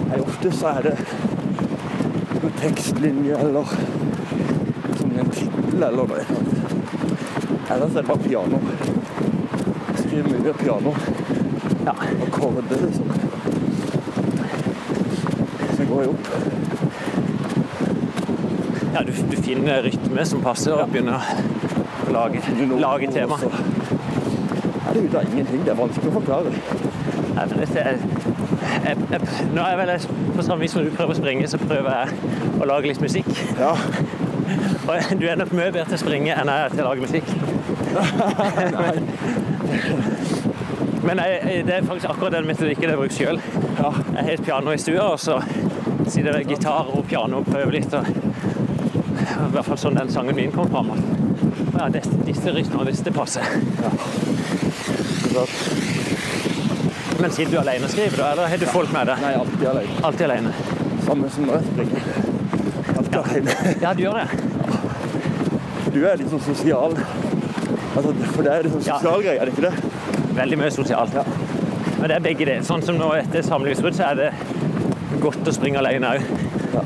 [0.09, 0.95] Nei, ofte så er det
[2.39, 3.75] noen tekstlinje eller
[5.01, 6.25] som en tittel eller noe.
[7.75, 8.61] Ellers er det bare piano.
[10.15, 10.91] Jeg skriver mye piano.
[11.85, 11.93] Ja.
[12.23, 13.11] Akkorder, liksom.
[15.77, 16.29] Så går jeg opp.
[18.95, 22.43] ja du, du finner rytme som passer, og begynner å lage,
[22.79, 23.39] lage tema.
[23.43, 25.65] så Er det ut av ingenting?
[25.65, 26.53] Det er vanskelig å forklare.
[27.35, 27.67] Nei, men er,
[28.85, 29.91] jeg, jeg, nå er jeg vel
[30.37, 32.07] på samme vis som du prøver å springe, så prøver jeg
[32.61, 33.33] å lage litt musikk.
[33.59, 33.75] Ja.
[34.87, 37.03] Og du er nok mye bedre til å springe enn jeg er til å lage
[37.03, 37.27] musikk.
[41.05, 43.41] Men jeg, det er faktisk akkurat den metodikken jeg bruker sjøl.
[43.79, 43.91] ja.
[44.15, 45.41] Jeg har et piano i stua, og så
[46.09, 47.93] sitter det gitar og piano og prøver litt.
[47.95, 50.95] Og, I hvert fall sånn den sangen min kom fram.
[51.75, 53.45] Ja, disse, disse rytmene, hvis det passer.
[55.35, 55.45] Ja.
[57.21, 59.23] Men sitter du alene og skriver, da, eller har du folk med deg?
[59.25, 60.01] nei, alltid alene.
[60.09, 60.55] Alltid alene?
[61.05, 62.09] Samme som springer.
[62.97, 63.59] Alltid alene.
[63.83, 64.29] Ja, du gjør det?
[65.95, 66.97] Du er litt sånn sosial.
[67.95, 68.99] Altså, for det er litt sånn Ja.
[68.99, 69.75] sosial greie, er det ikke det?
[70.35, 71.15] Veldig mye sosialt.
[71.15, 71.23] Ja.
[72.01, 72.63] Men det er begge deler.
[72.67, 74.33] Sånn som nå etter samlivsbrudd, så er det
[75.21, 76.23] godt å springe alene òg.
[76.75, 76.83] Ja.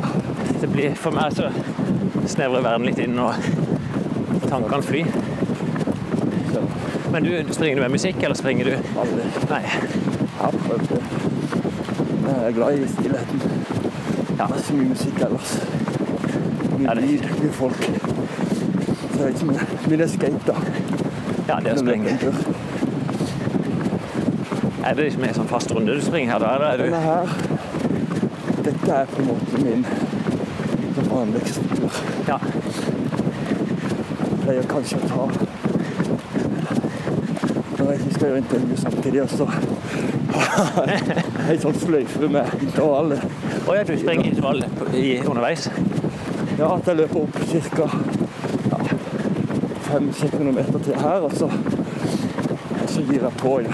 [0.61, 1.49] Det blir for meg så
[2.29, 3.35] snevrer verden litt inn, og,
[4.35, 5.07] og tankene flyr.
[7.11, 9.25] Men du, springer du med musikk, eller springer du aldri.
[9.49, 9.62] Nei.
[10.38, 11.01] Det.
[12.23, 13.40] Men Jeg er glad i stillheten.
[14.38, 14.47] Ja.
[14.47, 15.55] Det er så mye musikk ellers.
[16.79, 17.81] Mye Ja, det- lyd, mye folk.
[17.81, 20.55] Så jeg vet ikke om liksom min escape, da.
[21.48, 22.12] Ja, det å jeg løper springe.
[24.85, 26.48] Er det liksom en sånn fast runde du springer her, da?
[26.57, 27.27] Eller er Denne her,
[28.64, 29.83] dette er på en måte min
[30.96, 31.90] sånn vanligste tur.
[32.29, 32.38] Ja.
[34.18, 35.22] Jeg pleier kanskje å ta
[37.79, 39.46] Når jeg ikke skal gjøre intervju samtidig, og så
[41.48, 43.20] ei sånn sløyfe med intervallet.
[43.68, 44.68] Å ja, du springer intervallet
[45.29, 45.68] underveis?
[46.59, 47.37] Ja, at jeg løper opp
[47.77, 47.87] ca.
[49.88, 51.51] Ja, fem-seks kilometer til her, og så,
[52.87, 53.64] så gir jeg på i,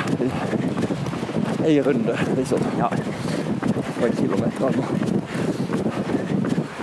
[1.66, 2.62] i ei runde, liksom.
[2.78, 2.88] Ja.
[4.00, 4.70] På en kilometer.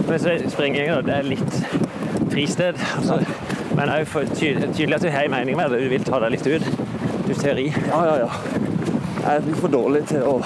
[0.10, 1.67] Men så springing da, det er litt
[2.32, 2.76] fristed.
[2.98, 3.22] Altså,
[3.76, 5.80] men òg tydelig at du har en mening med det.
[5.84, 6.67] Du vil ta deg litt ut.
[7.28, 7.70] Du ser i.
[7.88, 8.30] Ja, ja, ja.
[9.22, 10.41] Jeg litt for dårlig til å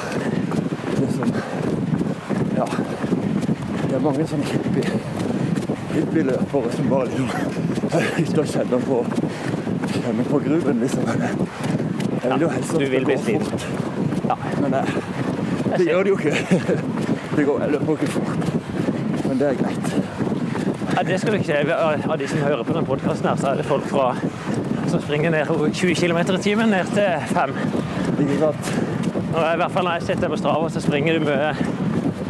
[1.00, 1.34] liksom
[2.56, 2.70] Ja.
[3.88, 4.46] Det er mange sånne
[5.96, 7.75] hippie, løpere som bare liksom
[8.20, 9.00] lyst til kjenne på
[9.94, 11.04] kjenne på gruven, liksom.
[12.24, 13.68] Jeg vil jo helst at du det går fort.
[14.26, 14.36] Ja.
[14.62, 14.84] Men det,
[15.78, 16.36] det gjør det jo ikke.
[17.36, 18.46] Det går, jeg løper ikke fort.
[19.28, 19.96] Men det er greit.
[20.98, 21.72] Ja, det skal du ikke si.
[22.10, 24.06] Av de som hører på denne podkasten, her, så er det folk fra,
[24.88, 27.56] som springer ned 20 km i timen ned til 5.
[28.20, 28.72] Ikke sant?
[29.34, 31.66] Og I hvert fall når jeg sitter på Strava, så springer du med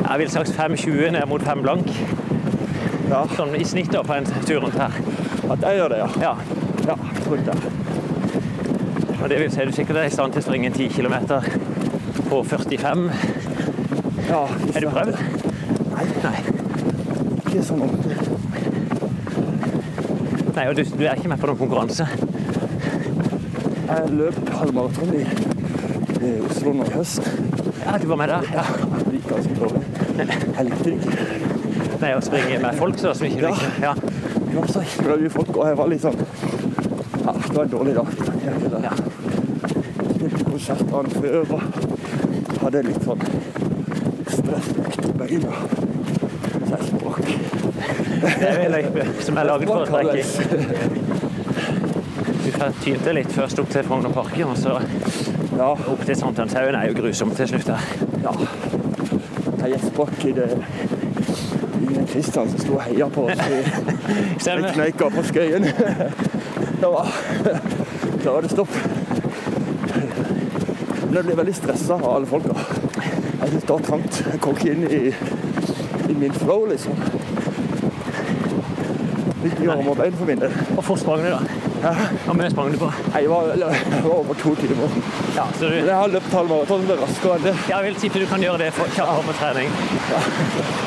[0.09, 1.93] jeg vil sagt 5,20 ned mot 5 blank.
[3.09, 3.21] Ja.
[3.37, 5.14] Sånn i snitt da, på en tur rundt her.
[5.51, 6.07] At jeg gjør det, ja.
[6.21, 6.33] Ja.
[6.87, 6.95] Ja,
[7.29, 7.57] rundt der.
[9.23, 11.15] Og det vil si du sikkert er i stand til å springe 10 km
[12.29, 13.05] på 45.
[14.29, 14.41] Ja,
[14.75, 15.17] Er du prøvd?
[15.95, 16.39] Nei, Nei.
[17.45, 18.17] ikke sånn ordentlig.
[20.55, 22.07] Nei, og du, du er ikke med på noen konkurranse?
[23.85, 25.23] Jeg løp halvmaraton i,
[26.25, 27.27] i Oslo nå i høst.
[27.85, 28.47] Ja, du var med der?
[28.55, 28.63] Ja.
[29.05, 29.81] Det gikk ganske dårlig.
[30.17, 31.11] Jeg likte det ikke.
[32.01, 33.51] Nei, å springe med folk så, som ikke Ja.
[33.53, 33.93] liker Ja.
[34.55, 36.19] Det var så himla mye folk, og jeg var sånn
[37.25, 38.07] Ja, det var en dårlig dag.
[38.45, 38.53] Jeg.
[38.85, 38.91] Ja.
[40.13, 41.61] spilte konsertene før og
[42.61, 43.25] hadde litt sånn
[44.31, 44.69] stress
[45.03, 45.57] i beina.
[46.55, 47.27] Så jeg sprakk.
[48.23, 50.23] Det er en løype som er laget for å trekke.
[52.45, 54.79] Du kan tynte litt først opp til Frognerparken, og så
[55.59, 57.67] Ja, opp til Sankthanshaugen er jo grusomt til slutt.
[57.75, 57.83] her.
[58.23, 58.31] ja.
[59.67, 60.47] Jeg sprakk i det
[62.15, 63.57] Kristian som sto og heia på oss i
[64.75, 65.67] kneika på Skøyen.
[66.75, 67.07] Da var,
[68.23, 68.73] da var det stopp.
[69.95, 72.51] Men jeg ble veldig stressa av alle folka.
[72.99, 74.19] Jeg syns det var trangt.
[74.27, 74.99] Jeg kom ikke inn i,
[76.11, 76.99] i min flow, liksom.
[79.45, 80.53] Litt bein for min del.
[80.73, 81.91] Og hvor sprang du, da?
[82.25, 82.89] Hvor mye sprang du på?
[83.13, 84.95] Jeg var, jeg var over to timer.
[85.35, 87.53] Ja, så du, Men jeg har løpt halv maraton, er raskere enn det.
[87.69, 89.69] jeg vil tippe du kan gjøre det for kjappere med trening.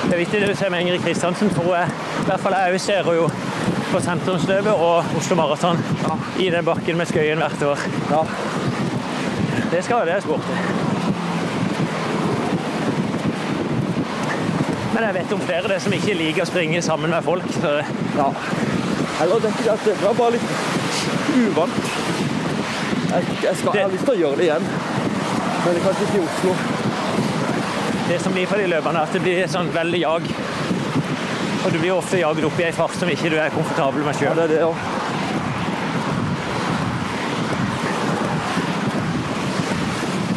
[0.08, 1.94] Det er viktig det du ser med Ingrid Kristiansen, for jeg.
[2.24, 3.30] I hvert fall jeg ser jo
[3.92, 5.78] på sentrumsløpet og Oslo Maraton
[6.42, 7.88] i den bakken med Skøyen hvert år.
[8.10, 8.26] Ja.
[9.70, 10.87] Det skal det er
[14.98, 17.44] Men jeg vet om flere det som ikke liker å springe sammen med folk.
[17.54, 17.70] Så
[18.18, 18.24] ja.
[19.22, 19.50] Eller det,
[19.84, 20.48] det, var bare litt
[21.38, 21.76] uvant.
[23.12, 26.08] Jeg, jeg, skal, jeg har lyst til å gjøre det igjen, men det kan kanskje
[26.08, 26.54] ikke i Oslo.
[28.08, 30.26] det som blir for de løperne, er at det blir sånn veldig jag.
[31.62, 34.18] Og du blir ofte jaget opp i ei fart som ikke du er komfortabel med
[34.18, 34.34] Ja, sjøl.
[34.34, 34.82] det er det også.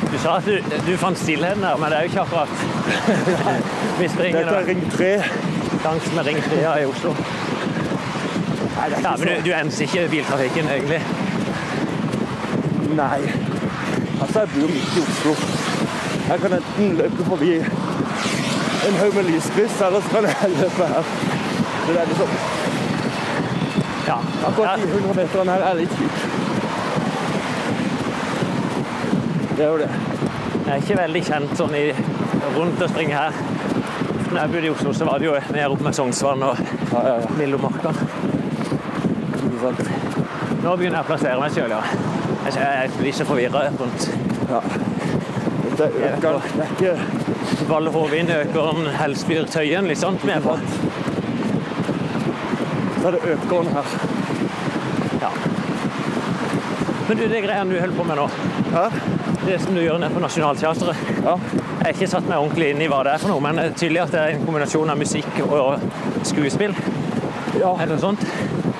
[0.05, 2.80] Du sa at du, du fant stillheten her, men det er jo ikke akkurat
[4.11, 5.11] Dette er ring 3.
[5.83, 7.13] langs med Ring 3 i Oslo.
[8.75, 11.01] Nei, det er ikke Ja, men du, du enser ikke biltrafikken, egentlig.
[12.95, 13.19] Nei.
[14.21, 15.35] Altså, jeg bor midt i Oslo.
[16.29, 17.53] Jeg kan enten løpe forbi
[18.87, 21.03] en haug med lyskryss, eller så kan jeg løpe her.
[21.87, 22.29] Det er liksom
[24.07, 24.17] Ja.
[24.47, 26.21] Akkurat de 100 meterne her er litt kjipt.
[29.57, 29.89] Det er jo det.
[30.65, 31.83] Jeg er ikke veldig kjent sånn i,
[32.55, 33.31] rundt og springe her.
[34.31, 36.57] Når jeg bodde i Oslo, så var det jo mer opp med Sognsvann og
[36.91, 37.27] Ja, ja, ja.
[37.39, 37.91] Lillomarka.
[40.61, 41.81] Nå begynner jeg å plassere meg sjøl, ja.
[42.45, 44.09] Jeg jeg blir så forvirra rundt
[44.49, 44.61] Ja.
[45.81, 46.41] Er øker.
[46.53, 50.23] Det er ikke Valle Hovin, Økeren, Helsfyr, Tøyen, litt sånt.
[50.27, 50.57] Med på.
[53.01, 53.95] Så er det økeren her.
[55.23, 55.31] Ja.
[57.07, 58.27] Men du, det greiene du holder på med nå,
[58.75, 58.85] Hæ?
[59.45, 61.37] det som du gjør nede på Nationaltheatret Ja.
[61.81, 63.63] Jeg har ikke satt meg ordentlig inn i hva det er for noe, men det
[63.65, 65.85] er tydelig at det er en kombinasjon av musikk og
[66.29, 66.75] skuespill.
[67.57, 67.71] ja.
[67.73, 68.25] Er det noe sånt?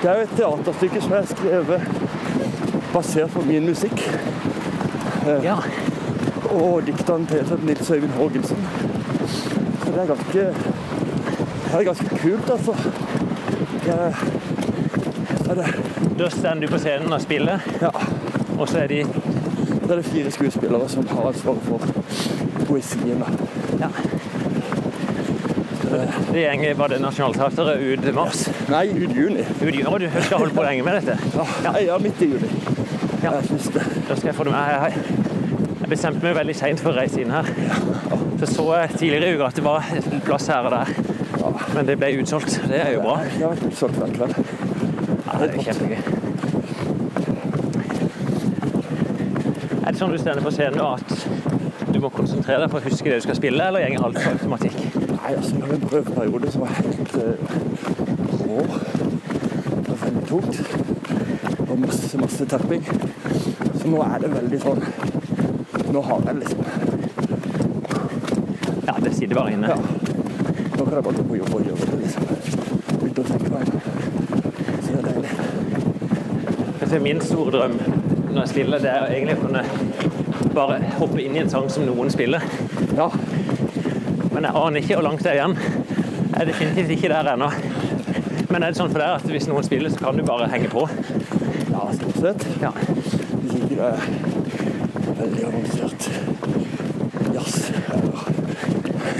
[0.02, 1.80] Det er jo et teaterstykke som er skrevet
[2.92, 4.04] basert på min musikk.
[5.42, 5.56] Ja.
[6.52, 8.62] Og diktene til Nils Øyvind Horgensen.
[9.26, 10.46] Så det er ganske
[11.72, 12.76] Det er ganske kult, altså.
[13.86, 14.14] Jeg,
[15.56, 15.66] det,
[16.18, 17.90] Da står du på scenen og spiller, ja,
[18.58, 19.02] og så er de
[19.88, 22.31] Da er det fire skuespillere som har ansvaret for
[22.72, 23.24] poesien.
[23.80, 23.88] ja.
[26.32, 28.46] Det gjenger var det Nationaltheatret ut mars.
[28.68, 29.44] Nei, ut juni.
[29.62, 31.18] Ut i- du skal holde på lenge med dette?
[31.64, 32.48] Ja, ja midt i juni.
[33.22, 33.32] Ja.
[33.34, 33.82] Jeg synes det.
[34.08, 34.94] Da skal jeg få det med.
[35.82, 37.44] Jeg, bestemte meg veldig seint for å reise inn her.
[38.40, 40.86] Så så jeg tidligere i uka at det var en plass her og der.
[41.74, 42.56] Men det ble utsolgt.
[42.68, 43.18] Det er jo bra.
[43.22, 44.34] Det har vært utsolgt hver kveld.
[45.26, 46.00] Ja, det er kjempegøy.
[49.82, 51.41] Er det sånn du står på scenen at
[52.02, 54.30] du må konsentrere deg for å huske det du skal spille, eller går alt på
[54.32, 54.78] automatikk?
[55.06, 57.22] Nei, altså, det var en prøveperiode som var helt uh,
[58.40, 58.64] rå.
[59.76, 60.56] Det var veldig tungt.
[61.68, 62.82] Og masse, masse tapping.
[63.76, 64.82] Så nå er det veldig sånn
[65.94, 66.60] Nå har jeg liksom
[68.88, 69.70] Ja, det sitter bare inne.
[69.70, 69.78] Ja.
[69.78, 72.22] Nå kan jeg bare gå på jobb og gjøre det, liksom.
[72.98, 73.64] Uten å tenke meg.
[74.74, 75.32] Så det er deilig.
[76.90, 77.78] Er min store drøm
[78.32, 79.62] når jeg spiller, det er egentlig å kunne
[80.56, 82.42] bare hoppe inn i en sang som noen spiller.
[82.96, 83.08] Ja.
[84.32, 85.56] Men jeg aner ikke hvor langt det er igjen.
[86.32, 87.50] Jeg er definitivt ikke der ennå.
[88.52, 90.68] Men er det sånn for deg at hvis noen spiller, så kan du bare henge
[90.72, 90.86] på?
[91.72, 92.46] Ja, stort sett.
[92.60, 92.72] Ja.
[92.72, 93.96] Hvis ikke det er
[95.22, 96.08] veldig avansert
[97.32, 97.72] jazz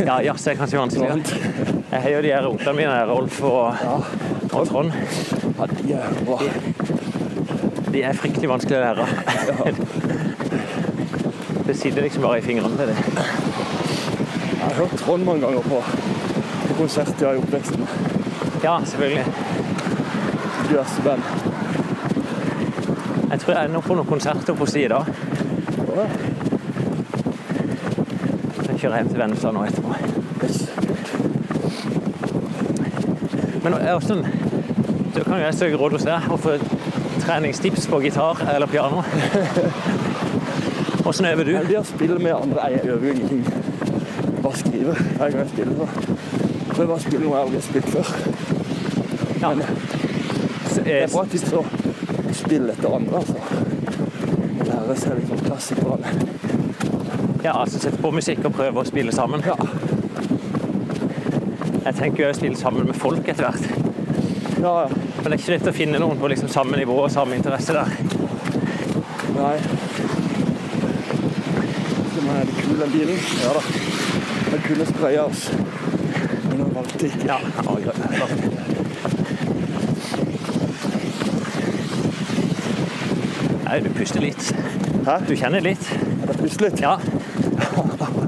[0.03, 1.09] Ja, jazz er kanskje vanskelig.
[1.13, 1.79] vanskeligere.
[1.93, 3.97] Jeg har jo de her onklene mine, Rolf og, Ja.
[4.59, 4.93] og Trond.
[5.59, 6.39] Ja, de er bra.
[7.93, 9.05] De er fryktelig vanskelig å lære.
[11.67, 12.97] Det sitter liksom bare i fingrene dem.
[12.97, 15.83] Jeg har hørt Trond mange ganger på,
[16.69, 17.87] på konsert i oppveksten.
[18.63, 19.25] Ja, selvfølgelig.
[20.69, 21.23] Diverse band.
[23.31, 25.09] Jeg tror jeg ender på noen konserter på si i dag.
[25.97, 26.07] Ja,
[28.69, 29.95] Jeg kjører hjem til Vennesla nå etterpå.
[30.43, 30.57] yes.
[33.63, 34.25] Men sånn,
[35.15, 36.57] da kan jo jeg søke råd hos deg og få
[37.23, 39.05] treningstips på gitar eller piano.
[41.05, 41.53] Åssen øver du?
[41.69, 43.45] Det å spille med andre Jeg øver jo ingenting.
[44.43, 45.87] Bare skrive hver gang jeg spiller.
[46.73, 48.07] Så bare å spille noe jeg aldri har spilt før.
[49.43, 49.55] Ja.
[49.55, 51.65] Men det er bra tips å
[52.33, 53.37] spille etter andre, altså.
[54.69, 56.09] Lære seg liksom klassikerne.
[57.43, 59.43] Ja, altså sette på musikk og prøve å spille sammen.
[59.47, 59.57] Ja.
[61.83, 63.65] Jeg tenker jo å spille sammen med folk etter hvert.
[64.63, 64.89] Ja, ja.
[65.23, 67.75] Men det er ikke lett å finne noen på liksom samme nivå og samme interesse
[67.75, 67.91] der.
[69.37, 69.57] Nei.
[72.13, 73.19] Skal man ha det kul, den bilen?
[73.43, 73.63] Ja da.
[74.51, 75.53] Den kunne spraya oss.
[76.49, 77.27] Men den valgte ikke.
[77.27, 77.97] Ja, ja, greit.
[83.65, 84.55] Nei, du puster litt.
[85.07, 85.19] Hæ?
[85.29, 85.87] Du kjenner litt.
[86.23, 86.81] Er det litt?
[86.83, 86.99] Ja.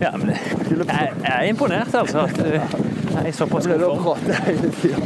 [0.01, 0.39] Ja, men det,
[0.69, 2.25] jeg, jeg er imponert, altså.
[2.25, 4.03] At du er i såpass god form.
[4.05, 4.97] prate hele tida?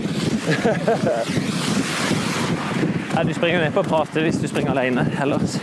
[3.17, 5.03] Ja, du springer jo ned på å prate hvis du springer alene.
[5.19, 5.59] Ellers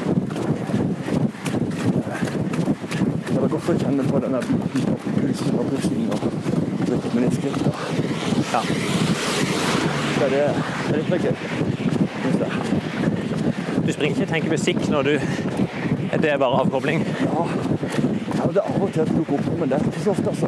[3.65, 6.19] Å kjenne på den pulsen og pusten og
[6.89, 7.55] litt menisken.
[8.51, 8.61] ja.
[10.19, 10.43] Det er det
[10.89, 11.35] det er litt jeg.
[13.85, 15.19] Du springer ikke og tenker musikk når du
[16.21, 17.07] Det er bare avkobling.
[17.23, 17.47] Ja.
[18.37, 20.09] ja, det er av og til at du går på, men det er ikke så
[20.13, 20.47] ofte, altså.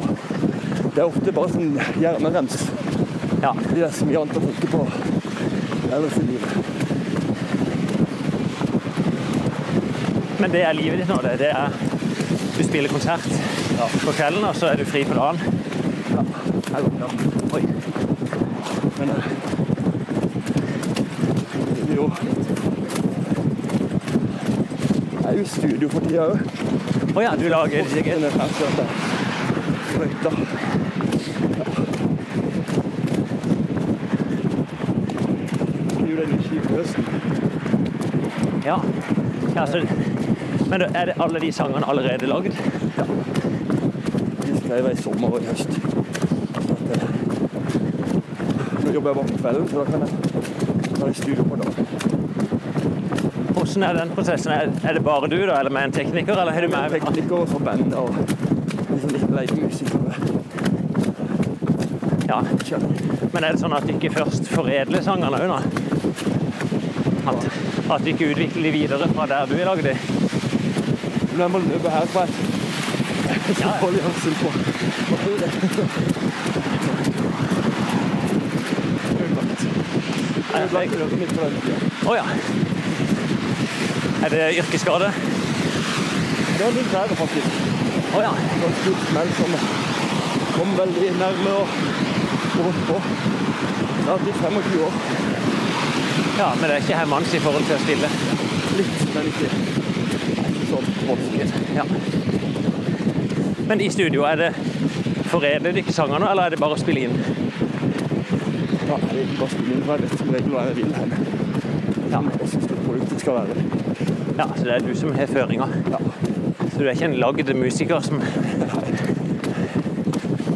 [0.94, 2.56] Det er ofte bare sånn hjernerems.
[3.42, 3.52] Ja.
[3.74, 4.86] Det er så mye annet å tenke på
[5.90, 6.52] ellers i livet.
[10.38, 11.18] Men det er livet ditt nå.
[11.26, 11.87] Det, det er
[12.58, 13.20] Du spiller konsert
[14.04, 15.38] på kvelden, og så er du fri på dagen.
[16.76, 17.08] Eller, ja.
[17.54, 17.62] Oi.
[18.98, 19.24] Men eh,
[21.96, 22.10] jo
[25.22, 26.38] Jeg er jo i studio for tida òg.
[27.14, 28.48] Å ja, du lager Denne her
[36.48, 37.08] skivløsen.
[38.64, 38.76] Ja.
[39.54, 39.86] ja så,
[40.68, 42.52] men er det alle de sangene allerede lagd?
[44.46, 45.70] De skrev i sommer og i høst.
[48.84, 50.08] Nå jobber jeg bare på kvelden, så da kan jeg
[51.00, 51.86] være i studio på dagen.
[53.52, 54.52] Hvordan er den prosessen?
[54.52, 56.36] Er, det bare du, da, eller med en tekniker?
[56.36, 58.14] Eller har du med tekniker for band og
[58.90, 60.14] liksom leiemusikere.
[62.28, 62.42] Ja.
[63.32, 65.60] Men er det sånn at du ikke først foredler sangene òg, da?
[67.28, 67.50] At,
[67.96, 69.96] at du ikke utvikler de videre fra der du har lagd de?
[71.38, 72.22] Men jeg må løpe herfra.
[73.58, 74.48] Så de hørsel på.
[81.44, 81.54] er.
[82.10, 82.24] Å ja.
[84.26, 85.12] Er det yrkesskade?
[85.14, 87.62] Det var litt verre, faktisk.
[88.02, 88.34] Å ja.
[88.34, 89.56] Det var et stort smell som
[90.58, 91.80] kom veldig nærme og
[92.58, 93.00] brått på.
[93.06, 95.02] Det har blitt 25 år.
[96.42, 96.50] ja.
[96.58, 98.16] Men det er ikke hermans i forhold til å stille?
[98.78, 99.77] Litt, men ikke,
[101.08, 101.54] voldsomt.
[101.76, 101.84] Ja.
[103.68, 104.50] Men i studio, er det
[105.28, 107.16] foredler ikke sangene, eller er det bare å spille inn?
[108.88, 110.76] Ja, det er ikke bare å spille inn, for jeg vet som regel hva jeg
[110.78, 111.08] vil her.
[112.08, 112.20] Ja.
[112.24, 113.54] Det produktet skal være.
[114.38, 115.66] Ja, Så det er du som har føringa?
[115.90, 115.98] Ja.
[116.72, 118.22] Så du er ikke en lagd musiker som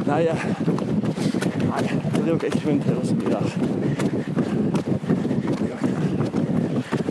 [0.07, 3.47] Nei, nei, jeg driver ikke eksperimenterer så mye der.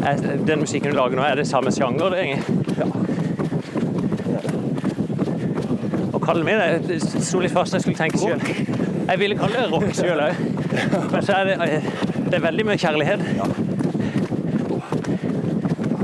[0.05, 2.09] er, Den musikken du lager nå, er det samme sjanger?
[2.09, 2.45] det egentlig?
[2.77, 2.85] Ja.
[4.17, 4.51] Det er det.
[6.21, 8.41] Å kalle meg det det sto litt fast jeg skulle tenke sjøl.
[9.09, 10.41] Jeg ville kalle det rock sjøl òg.
[11.11, 11.79] Men så er det,
[12.27, 13.23] det er veldig mye kjærlighet.
[13.39, 13.47] Ja,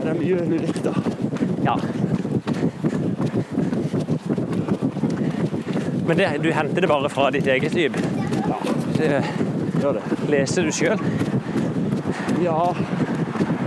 [0.01, 0.93] Det er mye lyrikk, da.
[1.68, 1.76] Ja.
[6.07, 7.95] Men det, du henter det bare fra ditt eget liv?
[8.97, 9.11] Det
[9.82, 10.03] Gjør det.
[10.32, 11.01] leser du sjøl?
[12.41, 12.57] Ja,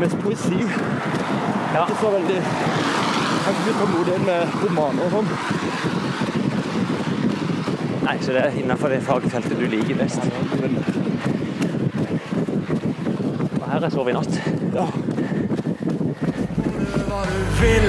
[0.00, 0.58] mest poesi.
[1.76, 1.84] Ja.
[1.86, 5.28] Ikke så veldig Jeg har ikke tålmodighet med romaner og sånn.
[8.10, 10.24] Nei, så det er innenfor det fagfeltet du liker best.
[13.60, 14.38] Og her er sovet i natt.
[14.74, 14.86] ja,
[17.06, 17.86] hva du vil.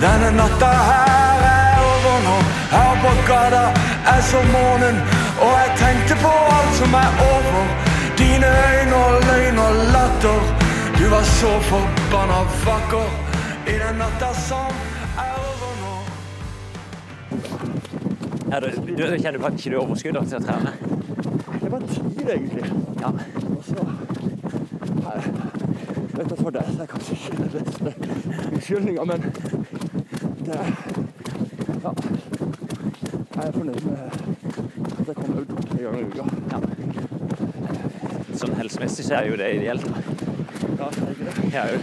[0.00, 2.38] Denne natta her er over nå.
[2.72, 3.64] Her på gata
[4.14, 5.04] er som månen,
[5.44, 7.64] og jeg tenkte på alt som er over.
[8.22, 10.52] Dine øyne og løgn og latter.
[10.96, 13.08] Du var så forbanna vakker
[13.68, 14.79] i den natta som
[18.50, 20.72] Er det, du, du kjenner at ikke du overskuddet til å trene?
[21.60, 22.64] det var tid, egentlig.
[23.00, 23.10] Ja.
[23.54, 23.78] Og så
[25.00, 25.18] Nei,
[26.16, 27.90] vet du, For deg så er det kanskje ikke den beste
[28.50, 29.18] unnskyldninga, men
[30.46, 30.66] det er
[31.80, 31.90] Ja.
[33.40, 36.24] Jeg er fornøyd med at jeg kommer ut tre ganger i uka.
[38.40, 39.86] Sånn helsemessig så er jo det ideelt.
[39.86, 39.90] Ja,
[40.80, 41.34] Ja, er det ikke det?
[41.54, 41.78] Er jo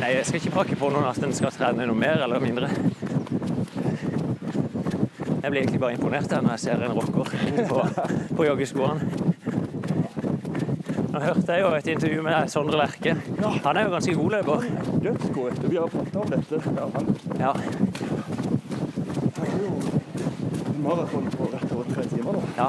[0.00, 2.68] Nei, jeg skal ikke pakke på noen at en skal trene noe mer eller mindre.
[5.50, 7.24] Jeg blir egentlig bare imponert når jeg ser en rocker
[7.66, 7.78] på,
[8.38, 9.00] på joggeskoene.
[11.10, 13.16] Nå hørte jeg jo et intervju med Sondre Lerche.
[13.64, 14.66] Han er jo ganske god løper.
[15.06, 15.58] Dødsgod.
[15.72, 16.60] Vi har fått av dette.
[16.68, 17.50] Han Ja,
[19.40, 19.72] har jo
[20.86, 22.44] maraton på rett over tre timer nå.
[22.60, 22.68] ja.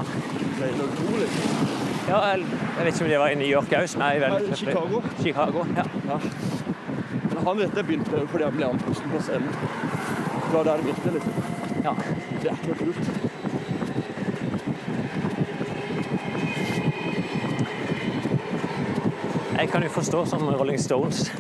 [0.58, 1.30] Det er utrolig.
[2.10, 4.58] ja jeg, jeg vet ikke om det var i New York òg, er veldig Nei,
[4.64, 5.04] Chicago.
[5.22, 5.86] Chicago, ja.
[6.10, 6.18] Ja.
[7.30, 9.54] Men han vet jeg begynte fordi han ble andpusten på scenen.
[9.54, 11.34] Det var der det begynte, liksom.
[11.86, 11.94] ja.
[12.42, 13.06] Det er ikke noe kult.
[19.62, 21.32] Jeg kan jo forstå som Rolling Stones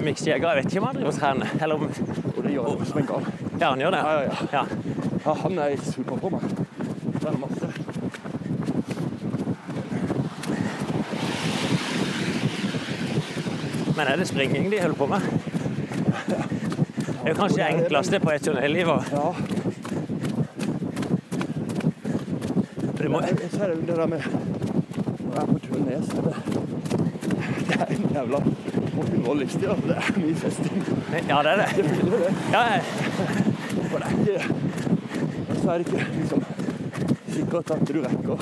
[0.00, 1.46] Mick Jagger Jeg vet ikke om han driver og trener.
[1.62, 1.82] Eller om
[2.36, 3.26] Og det gjør han som en gal.
[3.60, 3.98] Ja, han gjør det?
[3.98, 4.34] Ja, ja, ja.
[4.52, 4.64] ja.
[5.26, 6.40] Ja, han er i superform.
[7.20, 7.68] Trener er masse.
[13.96, 15.20] Men er det springing de holder på med?
[17.24, 18.88] Det er jo kanskje det enkleste på et turnéliv.
[18.88, 19.53] og Ja.
[23.04, 26.22] Det må, Jeg, jeg ser det, det der med å er på ned, så er
[26.24, 26.36] det
[27.68, 28.38] Det er en jævla
[28.94, 29.68] rock'n'roll livsstil.
[29.74, 29.86] altså.
[29.88, 30.78] Det er mye festing.
[31.28, 31.68] ja, det er det.
[31.76, 32.32] Det blir det.
[32.54, 32.62] Ja.
[33.92, 34.64] Og det er ikke
[35.64, 36.44] så er det ikke liksom
[37.28, 38.36] sikkert at du rekker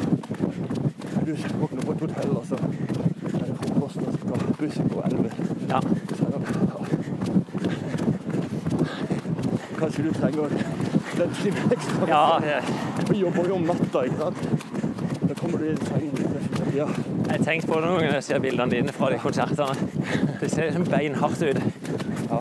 [1.26, 2.60] Du våkner på et hotell, og så er
[3.46, 5.30] det frokost, og så skal bussen gå 11.
[5.68, 5.80] ja.
[6.16, 6.38] Så er det.
[9.78, 10.48] Kanskje du trenger
[11.18, 12.06] den timen ekstra.
[12.08, 12.62] ja jeg,
[13.12, 14.38] Og jobber jo om natta, ikke sant.
[15.28, 16.12] Da kommer du i sengen
[16.72, 16.86] ja.
[16.88, 19.74] jeg har tenkt på det noen ganger når jeg ser bildene dine fra de konsertene.
[20.40, 21.60] Det ser liksom beinhardt ut.
[22.30, 22.40] ja.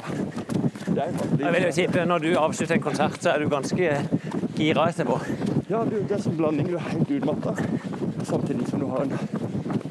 [0.91, 3.49] Det er faktisk Jeg vil jo tippe når du avslutter en konsert, så er du
[3.49, 3.91] ganske
[4.57, 5.19] gira etterpå.
[5.69, 6.67] Ja, du, det er som blanding.
[6.67, 7.55] Du er helt utmatta,
[8.23, 9.13] samtidig som du har en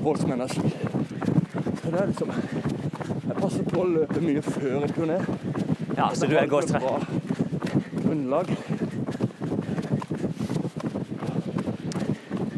[0.03, 0.72] voldsom energi.
[1.83, 2.33] Så det er liksom
[3.31, 5.18] Jeg passer på å løpe mye før en turné.
[5.97, 6.85] Ja, så du er godt trent.
[8.03, 8.53] grunnlag.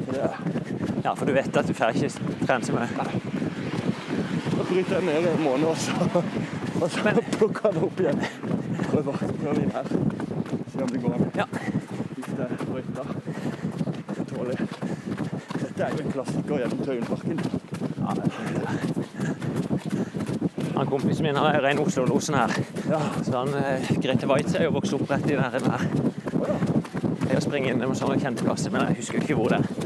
[0.06, 0.36] Så det er
[1.12, 2.08] Ja, for du vet at du får ikke
[2.46, 2.86] trent så mye.
[2.88, 3.04] Da
[4.64, 5.92] bryter jeg ned i en måned, og så,
[6.80, 8.22] og så plukker jeg det opp igjen.
[8.86, 9.90] Prøver, prøver inn her.
[10.72, 11.26] Se om det går an.
[11.36, 11.44] Ja.
[12.14, 13.04] Hvis det er brøyta.
[14.16, 14.70] Så tåler jeg.
[15.58, 17.38] Dette er jo en klassiker gjennom Tøyenparken.
[20.78, 22.56] Han kompisen min har rein Oslo-losen her.
[22.88, 23.04] Ja.
[23.20, 25.84] Så han, eh, Grete Waitz er jo vokst opp rett i nærheten her.
[27.34, 29.81] Jeg springer innom sånne kjente plasser, men jeg husker ikke hvor det er.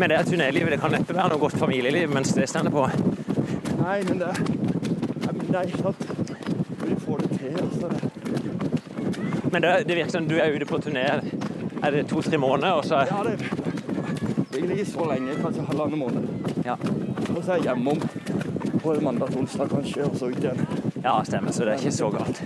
[0.00, 0.70] Men det turnélivet.
[0.74, 2.86] Det kan neppe være noe godt familieliv mens det stender på.
[3.80, 6.00] Nei, men det Nei, men det er ikke sant.
[6.86, 7.90] Vi får det til, altså.
[7.92, 9.52] Det.
[9.52, 11.04] Men det, det virker som du er ute på turné
[11.82, 13.36] er det to-tre måneder, og så Ja, det
[14.54, 16.26] Egentlig ikke så lenge, kanskje halvannen måned.
[16.64, 16.74] ja.
[17.36, 18.00] Og så er jeg hjemom
[18.82, 20.66] på mandag til onsdag kanskje, og så ut igjen.
[21.04, 21.52] ja, stemmer.
[21.52, 22.42] Så det er ikke så galt.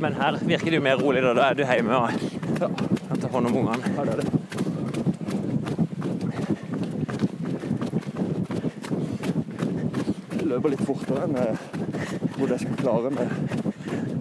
[0.00, 1.22] Men her virker det jo mer rolig.
[1.22, 2.10] Da Da er du hjemme og
[2.60, 2.68] Ja,
[3.08, 3.92] kan ta hånd om ungene.
[3.96, 4.41] Ja, det er det.
[10.52, 11.54] Løper litt fortere enn eh,
[12.36, 13.26] hvor jeg skulle klare med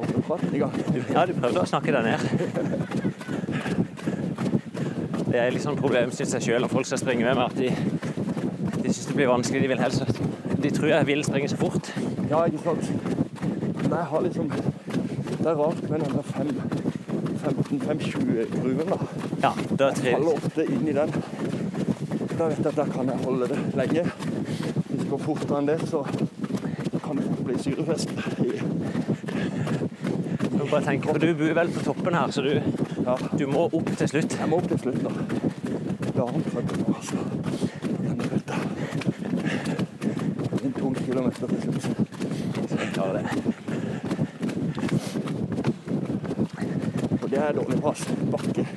[0.02, 0.76] åpen praten i gang.
[1.12, 2.20] Ja, du prøvde å snakke deg ned.
[5.32, 7.56] Det er litt sånn problem, syns jeg sjøl, når folk skal springe med meg, at
[7.56, 7.70] de,
[8.82, 9.62] de syns det blir vanskelig.
[9.64, 10.00] De vil helst
[10.62, 11.86] De tror jeg vil springe så fort.
[12.30, 12.84] Ja, ikke sant.
[13.82, 16.26] Men jeg har liksom Det er rart med den der
[17.42, 18.98] 15-5-20-gruen, da.
[19.42, 21.10] Ja, da Jeg faller ofte inn i den.
[22.38, 24.04] Da vet jeg at der kan jeg holde det lenge.
[25.12, 26.06] Går fortere enn det, så
[27.04, 28.10] kan det fort bli syrefest.
[30.52, 32.62] Jeg bare tenke, for du bor vel på toppen her, så du,
[33.04, 34.38] Ja, du må opp til slutt.
[34.40, 35.10] jeg må opp til slutt, da.
[36.12, 36.28] Er nå,
[36.96, 37.18] altså.
[37.98, 38.56] Denne ruta.
[40.64, 42.00] En tung kilometer til slutt.
[42.96, 43.26] Ja, det.
[47.22, 48.08] Og det er dårlig pass.
[48.32, 48.68] Bakke.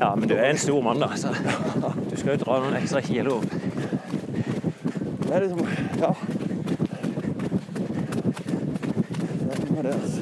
[0.00, 1.08] ja, men du er en stor mann, da.
[1.16, 1.28] Så
[2.10, 3.59] du skal jo dra noen ekstra kilo opp.
[5.30, 5.62] Det er liksom
[6.00, 6.10] Ja.
[9.46, 10.20] Det er med det, altså.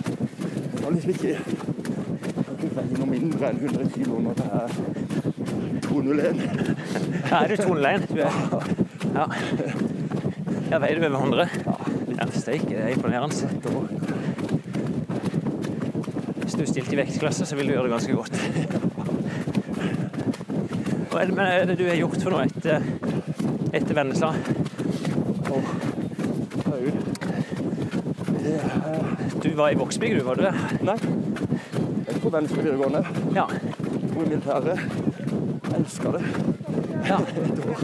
[0.73, 1.33] Det var liksom ikke
[2.59, 4.69] jeg kan noe mindre enn 100 kilo når det er
[5.89, 6.37] 201.
[7.31, 8.03] Ja, er du toneleien?
[8.11, 8.33] Du er
[9.15, 9.25] Ja.
[10.71, 11.49] Ja, veier du over 100?
[12.19, 13.49] Ja, Steike, det er imponerende.
[16.43, 18.37] Hvis du stilte i vektklasse, så vil du gjøre det ganske godt.
[21.11, 22.85] Hva er det du har gjort for noe etter,
[23.73, 24.35] etter Vennesla?
[25.49, 25.63] Og
[26.69, 27.01] høyre.
[28.39, 30.55] Det er Du var i Vågsbygd, du, var du det?
[30.83, 30.97] Nei.
[32.07, 33.03] Jeg er på Venstre videregående.
[33.37, 33.45] Ja.
[34.13, 34.79] Hvor i militæret.
[35.79, 36.23] Elsker det.
[37.09, 37.19] ja.
[37.45, 37.79] Et år.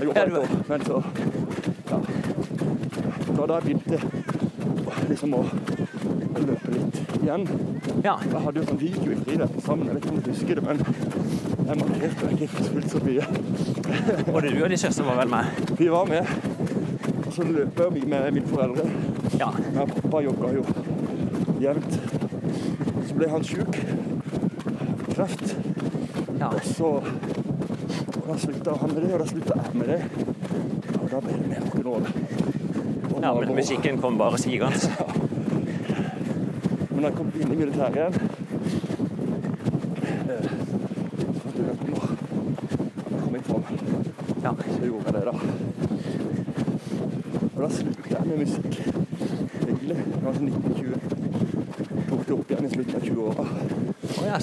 [0.00, 1.02] Jeg Ja, jobba et år, men så
[1.90, 1.98] ja.
[3.36, 3.98] husker da jeg begynte
[5.08, 7.44] liksom å å løpe litt igjen.
[8.04, 8.14] Ja.
[8.24, 10.64] Jeg hadde jo sånn video i friidretten sammen, jeg vet ikke om du husker det,
[10.66, 10.76] men
[11.68, 13.24] jeg markerte meg ikke fullt så mye.
[14.32, 15.44] Både du og de søstrene var vel med?
[15.78, 16.24] Vi var med,
[17.24, 18.88] og så løper vi med mine foreldre.
[19.38, 19.50] Ja.
[19.74, 20.64] Men pappa jogga jo
[21.64, 21.98] jevnt.
[23.08, 23.80] Så ble han sjuk.
[25.14, 25.56] Kreft.
[26.38, 26.48] ja.
[26.50, 26.92] Og så
[28.24, 30.02] og da slutta han med det, og da slutta jeg med det.
[31.02, 32.06] Og da ble det mer rock'n'roll.
[32.06, 33.54] Ja, men naboer.
[33.54, 34.78] musikken kom bare sigende.
[36.90, 38.14] Men da jeg kom inn i militæret igjen.
[44.44, 44.52] Ja.
[44.78, 45.34] Så gjorde jeg det, da.
[47.54, 48.74] Og da sluttet jeg med musikk.
[49.66, 49.96] Egentlig.
[49.96, 50.94] Det var sånn 1920.
[52.08, 53.44] Tok det opp igjen i slutten av 20-åra.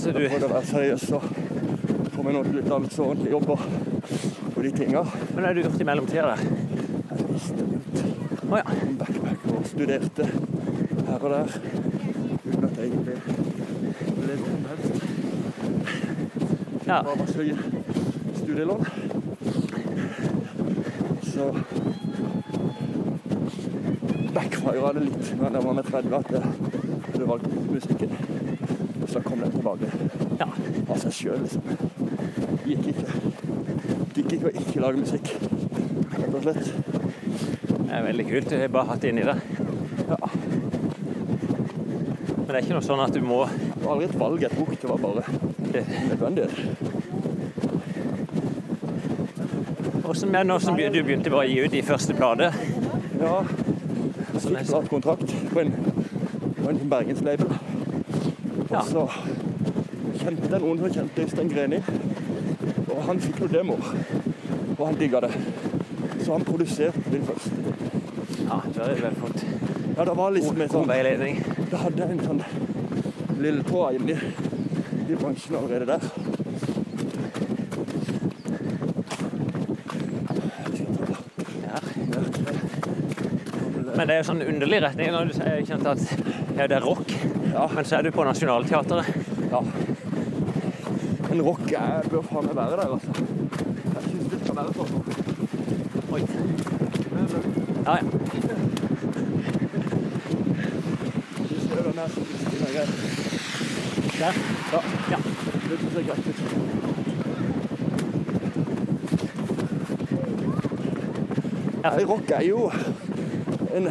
[0.01, 1.25] Å ja, så du å være seriøs og
[2.15, 3.59] få meg noe utdannelse og ordentlig jobb og,
[4.49, 5.03] og de tinga.
[5.05, 6.41] Men hva har du gjort i mellomtida der?
[7.11, 7.99] Jeg visste ut
[8.47, 8.65] Å ja.
[8.97, 11.53] backpack og studerte her og der.
[12.47, 13.15] Uten at jeg egentlig
[14.17, 14.91] ble noe som helst.
[16.89, 16.97] ja.
[16.97, 17.41] Bare masse
[18.41, 18.81] studielån.
[21.29, 21.51] Så
[24.33, 26.45] backfira det litt men jeg var med 30 at jeg
[27.11, 28.20] hadde valgt musikken.
[29.11, 29.91] Så kom den tilbake
[30.39, 30.47] ja.
[30.87, 31.63] av seg sjøl, liksom.
[32.63, 33.15] Gikk ikke.
[34.15, 35.31] Gikk ikke å ikke lage musikk,
[36.13, 36.69] rett og slett.
[37.81, 38.53] Det er veldig kult.
[38.55, 39.35] Jeg har bare hatt det inni det.
[40.13, 40.29] Ja.
[42.37, 44.55] Men det er ikke noe sånn at du må Det var aldri et valg jeg
[44.55, 45.23] tok, det var bare
[46.07, 46.47] nødvendig.
[50.07, 52.55] Også med nå som du begynte bare å gi ut de første plater?
[53.19, 55.75] Ja, jeg fikk er kontrakt på en,
[56.63, 57.60] på en bergenslabel.
[58.71, 58.79] Ja.
[58.79, 59.07] Og så
[60.21, 61.81] kjente noen som kjente Øystein Greni.
[62.87, 63.89] Og han fikk noen demoer,
[64.77, 65.31] og han digga det.
[66.21, 67.51] Så han produserte min først.
[68.45, 69.43] Ja, det har du vel fått
[69.97, 70.89] Ja, det var liksom en sånn
[71.71, 72.41] Det hadde en sånn
[73.39, 74.15] lille tå inni
[75.11, 76.01] i bransjen allerede der.
[83.95, 86.05] Men det er jo sånn underlig retning når du sier at
[86.57, 87.10] ja, det er rock,
[87.53, 87.69] Ja.
[87.75, 89.05] men så er du på Nationaltheatret.
[89.51, 89.59] Ja.
[91.29, 93.11] Men rock jeg bør faen meg være der, altså.
[93.95, 94.91] Jeg syns det skal være sånn.
[96.11, 96.21] Oi.
[97.85, 98.03] Ja, ja.
[101.49, 102.87] Du ser den her stillingen er grei.
[104.21, 104.33] Der.
[104.71, 104.79] Ja,
[105.11, 105.17] Ja.
[105.69, 106.39] det synes jeg er greit ut.
[111.83, 111.89] Ja.
[111.95, 112.71] Nei, rock er jo
[113.75, 113.87] en,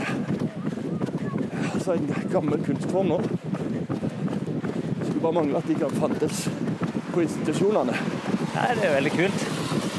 [1.74, 3.18] altså en gammel kunstform nå.
[5.20, 6.38] Skulle bare mangle at de ikke fantes
[7.12, 7.92] på institusjonene.
[8.54, 9.42] Nei, det er veldig kult.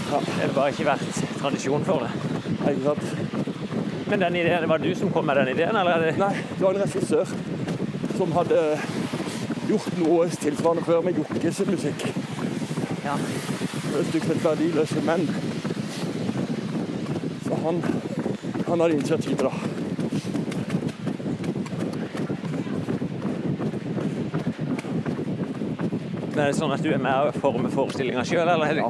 [0.10, 0.20] Ja.
[0.26, 2.32] Det har bare ikke vært tradisjon for det.
[2.64, 4.08] Nei, Ikke sant?
[4.10, 6.64] Men den ideen, var det du som kom med den ideen, eller er Nei, det
[6.64, 7.36] var en regissør
[8.18, 8.64] som hadde
[9.70, 12.08] gjort noe tilsvarende før med Jokkes musikk.
[13.06, 13.14] Ja.
[13.14, 15.30] Et stykke som het 'Verdiløse menn'.
[17.46, 17.84] Så han,
[18.68, 19.71] han hadde initiativet da.
[26.42, 28.72] Men er det sånn at du er med og former forestillinga sjøl, eller?
[28.72, 28.88] er Ja,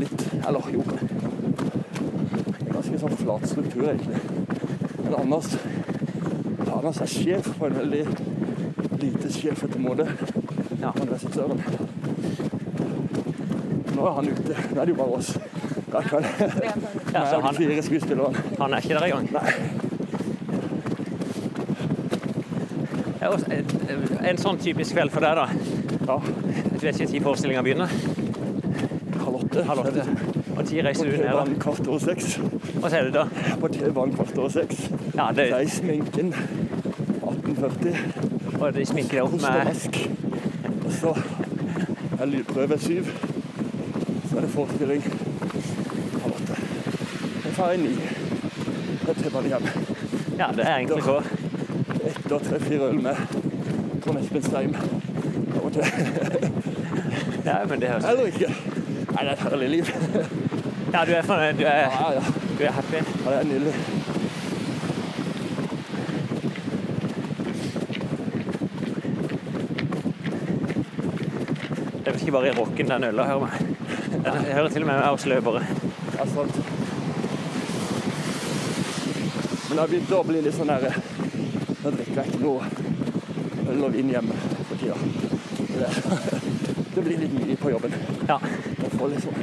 [0.00, 0.22] litt.
[0.42, 0.80] Eller jo.
[2.72, 4.18] Ganske sånn flat struktur, egentlig.
[5.04, 5.52] Men Anders,
[6.66, 8.02] Anders er sjef på en veldig
[9.04, 10.08] lite sjefete måte.
[10.82, 10.90] Ja.
[10.98, 11.62] Han regissøren.
[13.94, 14.58] Nå er han ute.
[14.58, 15.30] Nå er det jo bare oss.
[15.94, 16.02] Ja.
[17.14, 18.42] Ja, så han, fire skuespillerne.
[18.58, 19.30] han er ikke der engang?
[19.38, 19.46] Nei.
[23.22, 25.78] En, en sånn typisk kveld for deg, da.
[26.08, 26.16] Ja,
[26.78, 27.88] Du vet ikke når forestillinga begynner?
[29.24, 29.62] halv åtte.
[29.64, 30.04] Halv åtte.
[30.56, 31.24] Og ti reiser du ned.
[31.28, 32.36] T-banen kvart over seks.
[32.78, 33.24] Hva sier du da?
[33.60, 34.84] På T-banen kvart over seks.
[35.16, 37.96] Ja, det, Jeg sminken 1840.
[38.60, 39.66] og de sminker deg opp med.
[40.84, 41.14] Og så
[42.20, 43.10] er lydprøve syv.
[44.30, 45.02] Så er det forestilling
[46.22, 46.60] halv åtte.
[47.44, 47.90] Jeg tar en ny.
[47.90, 49.68] Jeg er T-banen hjem.
[50.38, 51.20] Ja, det er egentlig så.
[52.04, 53.16] Etter tre-fire øl med
[54.04, 54.76] Trond Espen Steim.
[55.68, 56.52] Og til.
[57.44, 58.48] Ja, men det høres Eller ikke.
[58.48, 59.92] Nei, det er et herlig liv.
[60.94, 61.58] Ja, du er fornøyd?
[61.60, 62.22] Du er, Ja, ja.
[62.58, 63.00] du er happy?
[63.24, 63.74] ja det er nydelig.
[72.04, 73.76] Det er ikke bare i rocken den øla hører meg.
[74.24, 75.62] Den hører til og med meg oss løpere.
[76.18, 76.58] Ja, sant.
[79.68, 80.86] Men det har begynt å bli litt sånn her
[81.78, 82.70] Nå drikker jeg ikke noe
[83.68, 84.36] øl og vin hjemme
[84.70, 84.96] for tida.
[85.78, 85.88] Det,
[86.94, 87.92] det blir litt mye på jobben.
[88.28, 88.38] Ja.
[88.82, 89.34] Jeg får liksom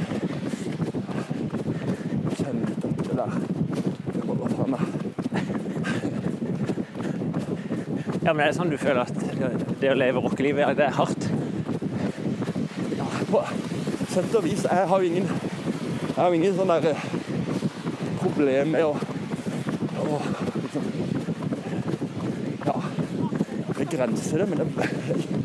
[2.36, 3.30] kjenne litt at det der
[4.12, 4.82] det holder faen meg.
[8.26, 9.14] Ja, men er det sånn du føler at
[9.80, 11.28] det- å leve rockelivet, det er hardt?
[12.98, 13.42] Ja, på
[14.12, 14.64] sett og vis.
[14.66, 17.06] Jeg har jo ingen, jeg har ingen sånn der eh,
[18.20, 18.92] problem med å,
[20.02, 20.20] å
[20.60, 20.84] liksom,
[22.66, 22.76] ja,
[23.78, 25.35] begrense det, men det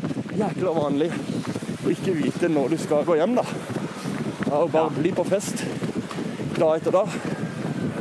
[0.42, 1.10] jækla vanlig
[1.82, 3.44] å ikke vite når du skal gå hjem, da.
[4.48, 5.64] Ja, og bare bli på fest
[6.58, 7.08] dag etter dag.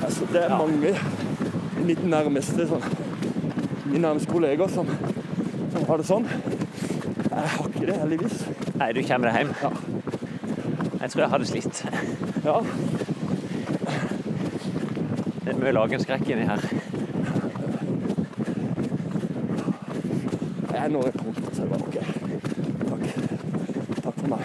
[0.03, 0.57] Altså, det er Ja.
[0.57, 0.91] mange
[1.79, 2.83] i mitt nærmeste sånn,
[3.85, 4.87] mine nærmeste kolleger som,
[5.73, 6.25] som har det sånn.
[7.31, 8.45] Jeg har ikke det, heldigvis.
[8.75, 9.53] Nei, du kommer deg hjem.
[9.63, 9.71] Ja.
[11.01, 11.83] Jeg tror jeg hadde slitt.
[12.45, 12.61] Ja,
[15.41, 16.61] Det er mye lagenskrekk inni her.
[20.73, 21.97] Jeg når et punkt, så er det bare OK.
[22.89, 23.03] Takk.
[24.03, 24.39] Takk for meg.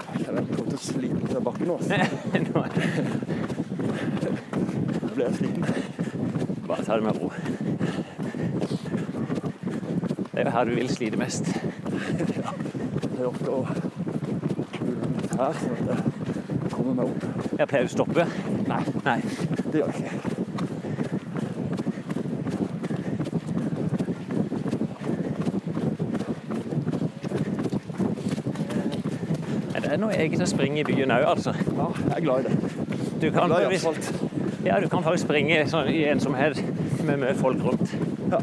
[0.00, 1.44] Jeg kjenner jeg kommer til å
[2.46, 2.64] nå.
[5.02, 5.64] Nå blir jeg sliten.
[6.66, 7.30] Bare ta det med ro.
[10.30, 11.44] Det er jo her du vil slite mest.
[11.52, 12.26] Jeg
[13.20, 16.04] Det å kule litt her, sånn at
[16.50, 17.24] jeg kommer meg opp.
[17.58, 18.28] Jeg pleier å stoppe?
[18.70, 19.18] Nei, Nei.
[19.66, 20.39] det gjør jeg ikke.
[30.00, 31.52] Er noe eget å springe i byen òg, altså.
[31.76, 32.54] Ja, jeg er glad i det.
[33.20, 34.12] Du kan, Glad i asfalt.
[34.64, 36.60] ja, du kan faktisk springe sånn i ensomhet
[37.04, 37.92] med mye folk rundt.
[38.32, 38.40] Ja.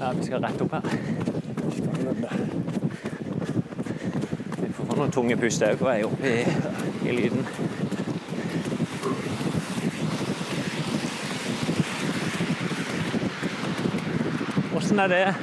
[0.00, 0.82] Ja, vi skal rett opp her.
[4.60, 6.36] Vi får noen tunge pust òg på vei opp i,
[7.08, 7.46] i lyden.
[14.96, 15.34] Åssen er det?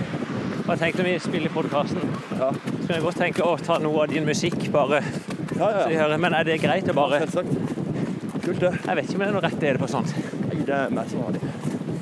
[0.66, 1.99] Hva tenkte vi spille i podkasten?
[2.39, 5.84] Ja, Så kan jeg godt tenke å ta noe av din musikk, bare ja, så
[5.91, 6.18] de hører.
[6.24, 7.20] Men er det greit å bare.
[7.28, 8.72] Kult, det.
[8.88, 10.10] Jeg vet ikke om det er noe rett det det på sånt.
[10.47, 11.41] Nei, Det er meg som har det.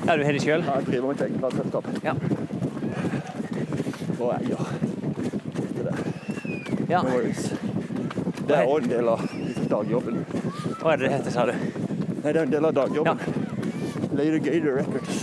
[0.06, 0.64] Ja, du har det sjøl?
[0.64, 1.84] Ja, Jeg driver mitt eget plateselskap.
[2.08, 2.14] Ja.
[4.16, 4.72] Og eier
[5.60, 5.96] dette der.
[6.88, 7.04] ja.
[8.48, 9.28] Det er òg en del av
[9.76, 10.24] dagjobben.
[10.80, 11.52] Hva er det det heter, sa du?
[11.52, 13.20] Nei, det er en del av dagjobben.
[14.16, 15.21] Later Gator Records.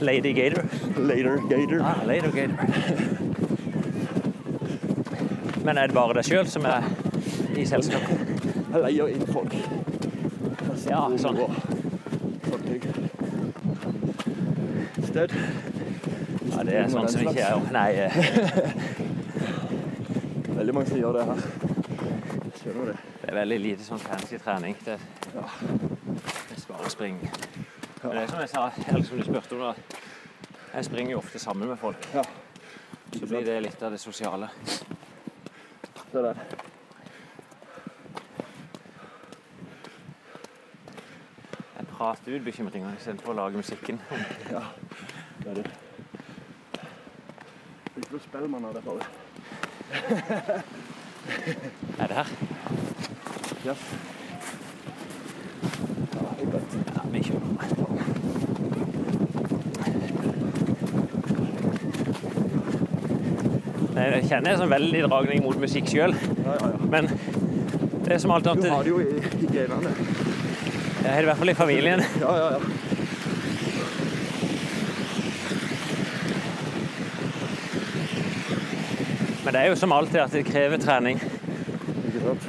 [0.00, 0.62] Lady Gator?
[0.96, 1.80] Later Gator.
[1.82, 2.56] Ah, Later Gator.
[5.64, 6.82] Men er det bare deg sjøl som er
[7.58, 8.18] i selskapet?
[8.72, 9.54] Jeg leier inn folk.
[10.88, 11.38] Ja, sånn.
[15.08, 15.30] Sted.
[16.52, 17.92] Ja, det er sånn som ikke er Nei,
[20.58, 21.38] Veldig mange som gjør det her.
[22.58, 22.96] Skjønner det.
[23.20, 24.74] det er veldig lite sånn fancy trening.
[24.84, 25.00] Det er
[26.68, 27.14] bare å Men
[28.12, 29.72] det er som jeg sa, eller som du spurte om, da.
[30.74, 32.08] Jeg springer jo ofte sammen med folk.
[32.14, 32.22] Ja.
[33.12, 34.48] Så blir det litt av det sosiale.
[36.12, 36.34] Det der.
[41.78, 44.00] Jeg prater ut bekymringer istedenfor å lage musikken.
[44.52, 44.62] Ja.
[45.42, 45.66] Det er det.
[47.98, 49.04] Ikke noe spellmann av det, bare.
[51.98, 52.28] Er det her?
[53.64, 53.74] Ja.
[56.38, 57.42] Ja, vi kjører.
[63.97, 66.88] Nei, Jeg kjenner en sånn veldig dragning mot musikk sjøl, Ja, ja, ja.
[66.94, 67.08] men
[68.04, 69.90] det er som alt annet Du har det jo i, i genene.
[71.02, 72.04] Jeg har det i hvert fall i familien.
[72.24, 72.60] Ja, ja, ja.
[79.44, 81.20] Men det er jo som alltid at det krever trening.
[82.08, 82.48] Ikke sant?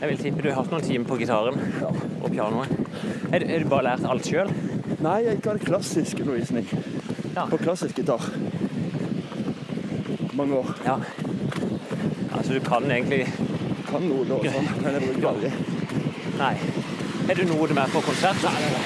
[0.00, 1.90] Jeg vil tippe du har hatt noen timer på gitaren Ja.
[2.20, 2.72] og pianoet.
[3.30, 4.50] Har du, du bare lært alt sjøl?
[5.04, 6.66] Nei, jeg ikke hadde klassisk undervisning
[7.34, 7.46] Ja.
[7.50, 8.26] på klassisk gitar.
[10.36, 10.74] Mange år.
[10.84, 10.96] ja.
[12.36, 13.26] Altså, du kan egentlig
[13.88, 15.50] Kan noe nå, sånn, men jeg bruker det aldri.
[16.38, 16.54] Nei.
[17.30, 18.40] Er du noe du er med på konsert?
[18.42, 18.84] Nei, nei, nei.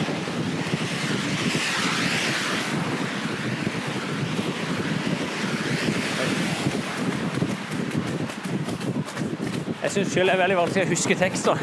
[9.82, 11.61] Jeg syns sjøl det er veldig vanskelig å huske tekster.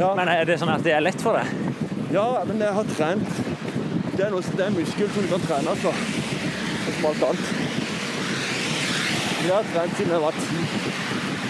[0.00, 1.56] Ja, Men er det sånn at det er lett for deg?
[2.10, 3.40] ja, men jeg har trent.
[4.16, 5.92] Det er, noe, det er muskel som du kan trene, altså.
[6.88, 7.59] Som alt annet.
[9.40, 10.56] Jeg har trent siden jeg var ti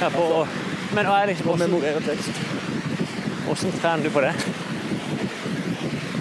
[0.00, 0.46] Ja, på,
[0.94, 1.70] men hva er liksom, hvordan,
[2.06, 2.30] tekst.
[3.46, 4.34] hvordan trener du på det?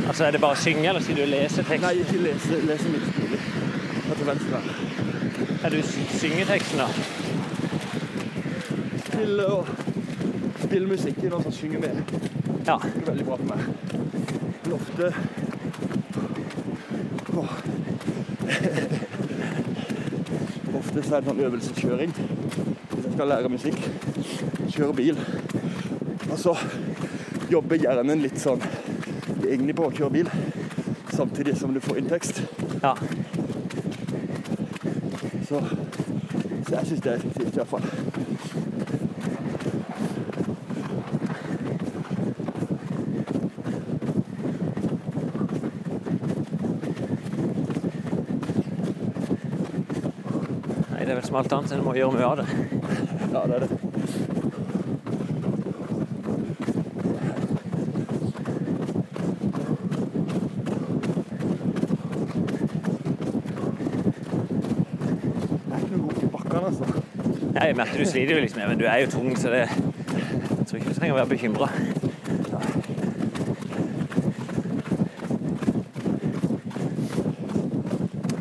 [0.08, 1.84] Altså, Er det bare å synge, eller skal du lese tekst?
[1.86, 3.40] Nei, ikke lese, lese minst mulig.
[4.10, 4.62] Og til venstre.
[5.64, 5.80] Er du
[6.20, 6.88] synger teksten, da?
[9.06, 9.68] Spille og
[10.64, 12.02] spille musikken og så synge med.
[12.68, 12.76] Ja.
[12.84, 13.60] Det er veldig bra for meg.
[14.64, 15.14] Men ofte
[21.00, 22.12] Ofte så er det sånn øvelseskjøring.
[22.92, 23.78] Hvis jeg skal lære musikk,
[24.74, 25.20] kjøre bil.
[26.28, 26.56] Og så
[27.48, 28.60] jobber hjernen litt sånn
[29.48, 30.32] egentlig på å kjøre bil,
[31.16, 32.44] samtidig som du får inn tekst.
[32.84, 32.98] Ja.
[35.48, 35.64] Så,
[36.68, 37.88] så jeg syns det er effektivt i hvert fall.
[51.00, 51.72] Nei, det er vel som alt annet.
[51.72, 52.46] En må gjøre mye av det.
[53.30, 53.70] Ja, det er det.
[66.60, 66.86] Altså.
[67.56, 69.64] Ja, Jeg merker du sliter jo litt med, men du er jo tung, så det
[69.70, 71.70] jeg tror ikke du trenger å være bekymra.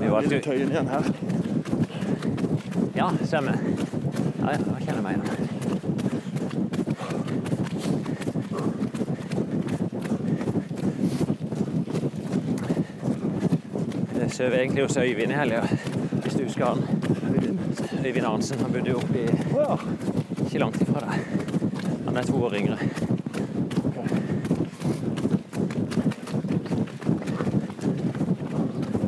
[0.00, 1.27] Vi valgte jo.
[3.08, 3.52] Ja, stemmer.
[4.38, 5.24] Ja, ja, jeg kjenner meg igjen.
[14.18, 15.62] Jeg sover egentlig hos Øyvind i helga,
[16.20, 16.80] hvis du husker han.
[18.04, 18.60] Øyvind Arnsen.
[18.60, 19.28] Han bodde jo oppe i
[20.44, 21.14] ikke langt ifra deg.
[22.04, 22.78] Han er to år yngre.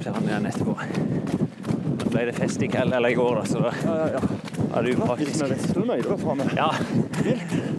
[0.01, 0.75] Så han er etterpå.
[2.10, 4.21] Nå ble det fest i kveld, eller i går, da, så da ja, ja, ja.
[6.11, 6.51] var faen meg.
[6.59, 6.69] Ja,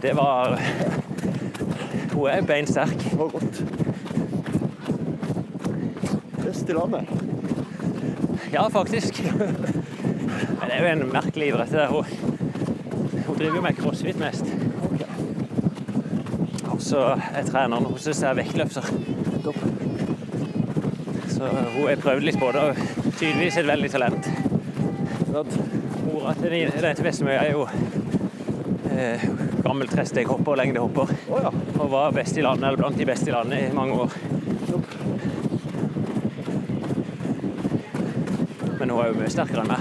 [0.02, 0.56] det var
[2.12, 2.98] Hun er beinsterk.
[3.04, 3.62] Det var godt.
[6.42, 7.14] Best i landet.
[8.52, 9.22] Ja, faktisk.
[9.38, 11.72] Men det er jo en merkelig idrett.
[11.72, 11.88] det.
[11.88, 12.06] Hun,
[13.28, 14.50] hun driver jo med crossfit mest.
[16.72, 18.90] Og så er treneren hennes er vektløfter.
[19.46, 19.62] Topp.
[21.30, 24.31] Så hun har prøvd litt på det, og tydeligvis et veldig talent.
[25.32, 25.60] Sant?
[26.04, 27.62] Mora til den til Veslemøy er jo
[28.92, 29.22] eh,
[29.64, 31.14] gammel tresteghopper og lengdehopper.
[31.32, 31.52] Oh, ja.
[31.80, 34.12] Og var best i landet, eller blant de beste i landet i mange år.
[38.80, 39.80] Men hun er jo mye sterkere enn meg.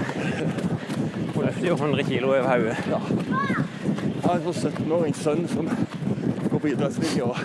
[1.35, 2.77] Hun løfter jo 100 kilo over hodet.
[2.87, 3.01] Ja.
[3.01, 7.35] Jeg har en sånn 17-åring sønn som går på idrettslinje og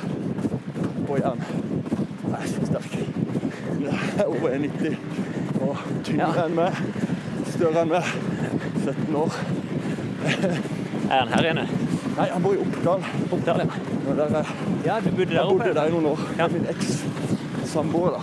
[1.09, 1.43] på jern.
[2.23, 2.97] Jeg er så sterk.
[3.73, 7.05] Hun er over 1,90 og tyngre enn meg.
[7.57, 8.09] Større enn meg.
[8.85, 9.37] 17 år.
[11.07, 11.67] Er han her inne?
[12.17, 13.05] Nei, han bor i Oppdal.
[13.33, 13.81] Oppdal, ja.
[14.07, 14.51] Og der er,
[14.87, 15.75] Ja, du bodde der jeg bodde oppe.
[15.75, 16.19] der i noen år.
[16.39, 16.47] Ja.
[16.53, 18.21] Min eks-samboer, da.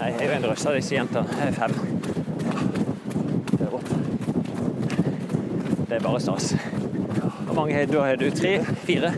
[0.00, 1.36] Nei, jeg er en drøss av disse jentene.
[1.38, 1.74] Jeg er fem.
[3.52, 3.92] Det er rått.
[5.88, 6.52] Det er bare stas.
[7.46, 7.98] Hvor mange har du?
[8.02, 8.56] Har du tre?
[8.86, 9.12] Fire?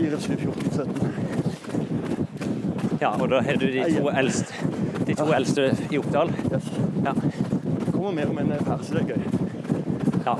[0.00, 1.08] 4, 7, 14, 17.
[3.00, 4.54] Ja, og da har du de to eldste,
[5.06, 6.30] de to eldste i Oppdal.
[6.48, 6.70] Yes.
[7.04, 7.12] Ja.
[7.12, 9.22] Det kommer mer om en så det er gøy.
[10.24, 10.34] ja.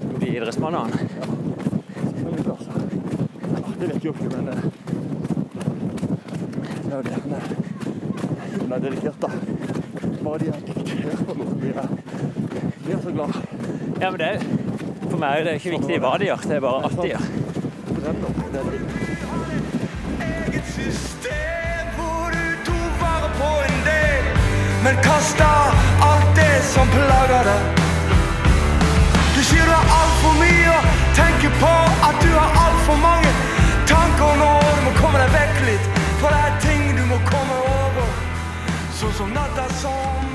[0.00, 0.90] Du blir idrettsmann, han.
[0.90, 2.70] Selvfølgelig, altså.
[3.54, 4.62] Ja, det vet jo ikke, men eh,
[6.82, 7.12] det er jo det.
[7.22, 7.42] Han er,
[8.58, 9.28] han er dedikert, da.
[10.24, 11.72] Bare de er dedikert på noe, blir
[12.82, 13.30] blir jeg så glad.
[14.00, 14.61] Ja, men det er,
[15.22, 17.24] meg er det ikke viktig hva de gjør, det er bare at de gjør.
[20.26, 24.24] Eget system hvor du tok vare på en del,
[24.86, 25.50] men kasta
[26.08, 27.62] alt det som plager deg.
[29.36, 31.74] Du sier du har altfor mye og tenker på
[32.08, 33.32] at du har altfor mange
[33.92, 34.52] tanker nå.
[34.80, 38.06] Du må komme deg vekk litt, for det er ting du må komme over.
[38.98, 40.31] Sånn som natta som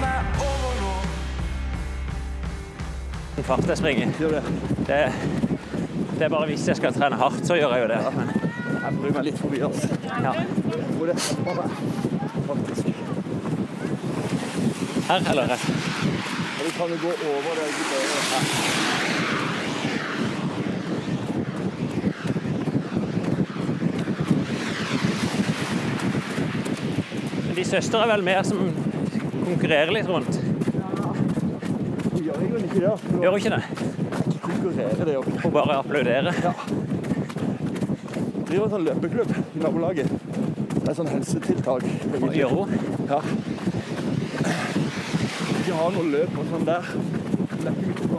[3.48, 4.12] fart jeg springer.
[4.20, 4.42] Det.
[4.88, 8.00] Det, er bare hvis jeg skal trene hardt, så gjør jeg jo det.
[8.18, 8.28] Men,
[8.84, 9.88] Jeg bryr meg litt forbi, altså.
[10.04, 10.34] ja.
[10.34, 10.44] Er.
[15.08, 15.60] Her eller her?
[15.64, 17.68] Ja, du kan jo gå over det.
[17.72, 17.98] ikke
[27.58, 28.60] de søstre er vel mer som
[29.48, 30.47] konkurrerer litt rundt.
[32.78, 33.22] Ikke det.
[33.22, 33.64] Gjør hun ikke det?
[34.42, 35.30] Konkurrerer, konkurrere det opp.
[35.44, 36.34] Hun bare applauderer.
[36.44, 36.52] Ja.
[38.48, 40.14] driver en sånn løpeklubb i nabolaget.
[40.76, 41.82] Det er sånn helsetiltak.
[42.38, 42.70] Gjør hun?
[43.10, 43.20] Ja.
[45.58, 46.94] Ikke ha noe løp og sånn der.
[47.58, 48.18] Det er ikke på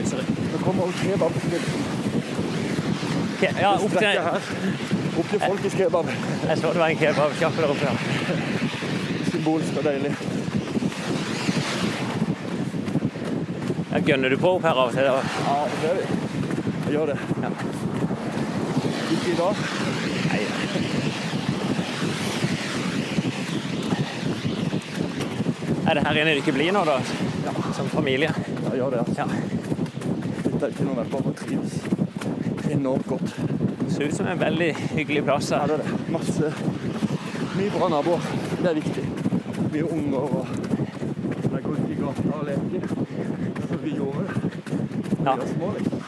[0.00, 0.22] Oi, sorry.
[0.52, 1.32] Nå kommer hun kebab.
[3.36, 4.18] Okay, ja, opp til her.
[5.18, 6.06] Opp til Folkets kebab.
[6.48, 7.84] Jeg så det var en kebabsjappe der oppe.
[7.86, 7.94] ja.
[9.30, 10.12] Symbolsk og deilig.
[13.92, 15.02] Jeg Gønner du på opp her av og til?
[15.02, 15.12] Ja,
[15.82, 16.02] det vi.
[16.84, 17.18] Jeg gjør det.
[17.42, 17.50] Ja.
[19.10, 19.54] Ikke i dag.
[20.30, 20.42] Nei.
[25.90, 27.00] Er det her inne du ikke blir nå, da?
[27.74, 28.30] Som familie?
[28.68, 29.24] Jeg gjør det, altså.
[29.24, 29.49] Ja.
[30.60, 31.76] Er ikke noe jeg bare trives
[32.70, 33.30] enormt godt.
[33.80, 35.50] Det ser ut som en veldig hyggelig plass.
[35.50, 36.10] Ja, det er det.
[36.12, 36.50] Masse
[37.56, 38.26] Mye bra naboer.
[38.60, 39.04] Det er viktig.
[39.72, 40.46] Mye unger og
[41.42, 44.26] de går ut i gata og leker, det er som vi gjorde
[45.24, 45.34] Ja.
[45.34, 46.00] vi var små, liksom.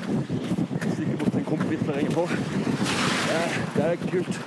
[0.95, 2.29] Stikker bort til en kompis og ringer på.
[3.27, 4.41] Det er, det er kult.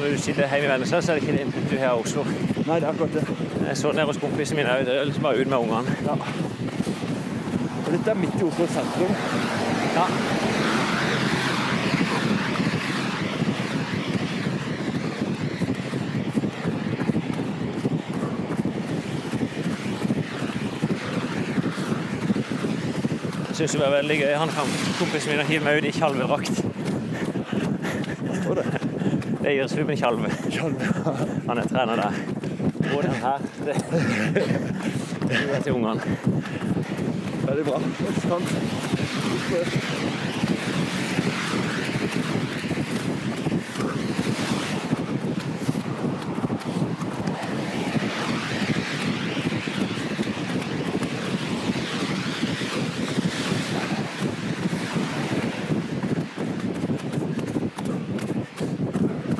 [0.00, 2.00] Når du sitter hjemme i Vennesla, så er det ikke det inntrykket du har av
[2.00, 2.24] Oslo.
[2.66, 3.47] Nei, det er akkurat det.
[3.68, 4.86] Jeg så ned hos kompisen min òg.
[4.86, 5.96] Det er liksom bare ut med ungene.
[6.06, 6.14] Ja.
[7.86, 9.12] Og dette er midt i Oslo sentrum.
[9.96, 10.06] Ja.
[23.52, 24.34] Syns det var veldig gøy.
[24.34, 26.64] Han kan, kompisen min hiver meg ut i tjalvedrakt.
[28.48, 28.64] Det.
[29.52, 30.30] Gir Ruben Tjalve.
[31.48, 32.47] Han er trener der.
[32.78, 33.74] Og den her det,
[35.28, 36.00] det er til ungene.
[37.46, 37.80] Veldig bra.
[38.28, 38.48] Sant.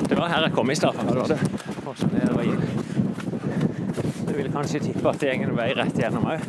[0.09, 1.39] Det var her jeg kom i stad, Ja, det var det.
[1.85, 2.61] Og så nedover inn.
[4.27, 6.39] Du vil kanskje tippe at det går en vei rett gjennom òg.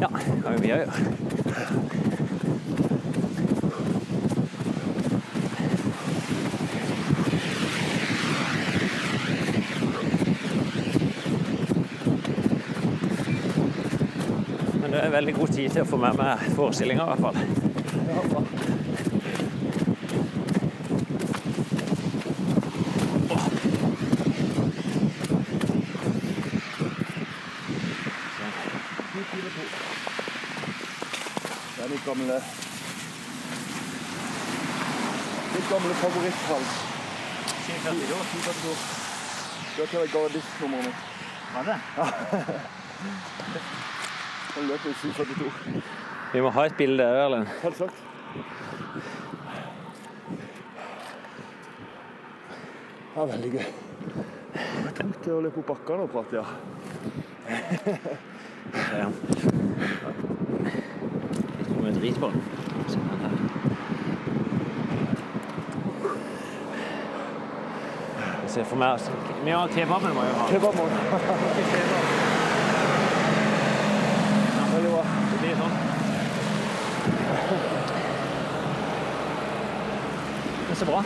[0.00, 0.92] Ja, det kan jo vi å gjøre.
[14.82, 17.66] Men det er veldig god tid til å få med meg forestillinga, i hvert fall.
[31.76, 32.40] Det er mitt gamle
[35.86, 36.62] Mitt gamle favoritthall.
[37.66, 38.76] 742.
[39.76, 40.94] Dette er gardistnummeret mitt.
[41.54, 41.76] Var det?
[44.56, 45.82] Jeg løper i 742.
[46.32, 47.46] Vi må ha et bilde òg, Erlend.
[47.62, 47.98] Selvsagt.
[53.14, 53.66] Det er veldig gøy.
[54.56, 56.46] Det er tungt å løpe opp bakkene og prate, ja.
[58.90, 59.08] Ja.
[61.54, 63.36] Litt for mye drit på den her.
[68.56, 69.10] Jeg for meg altså,
[69.44, 70.44] Vi har kebaben må jo ha.
[70.48, 70.88] Kebabmål.
[74.72, 75.02] Veldig bra.
[75.30, 75.74] Det blir sånn.
[80.68, 81.00] Men så bra.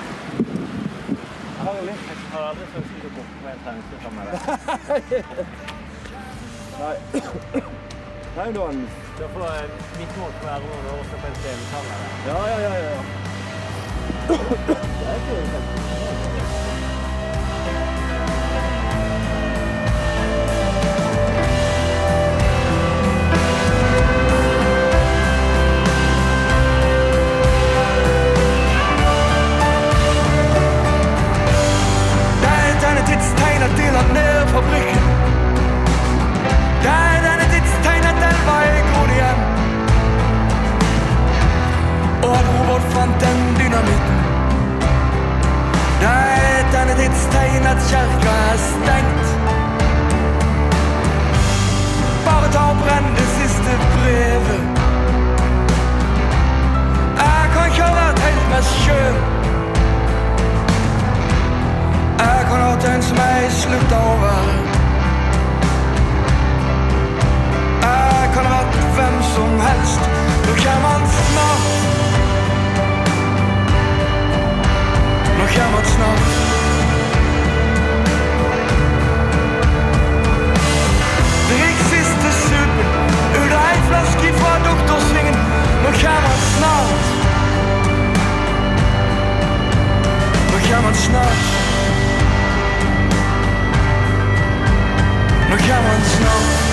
[1.59, 4.41] Jeg har aldri følt meg bort med en trense sammen med deg.
[6.81, 6.97] Nei.
[8.37, 8.83] Nei, du har en
[9.51, 11.39] eh, mitt mål på å være noen år så på en
[11.73, 12.11] sammen med deg.
[12.31, 12.73] Ja, ja, ja.
[12.79, 13.03] ja, ja.
[15.01, 16.00] Det
[42.71, 44.19] Robert fant den dynamitten.
[46.01, 49.27] Det er denne tidstegn at kjerka er stengt.
[52.27, 54.63] Bare ta og brenn det siste brevet.
[57.19, 59.19] Jeg kan ikke ha vært helt meg sjøl.
[62.23, 64.57] Jeg kan ha den som jeg slutta å være.
[67.83, 70.11] Jeg kan ha vært hvem som helst.
[70.47, 71.80] Nå kommer han snart.
[75.53, 76.17] jammert wat
[81.49, 82.87] De reeks is te super,
[83.41, 85.35] uw rijfles kieft We dokters zingen,
[85.83, 86.01] nog
[90.53, 91.29] We gaan Nog snel.
[95.49, 96.70] We Nog wat snel.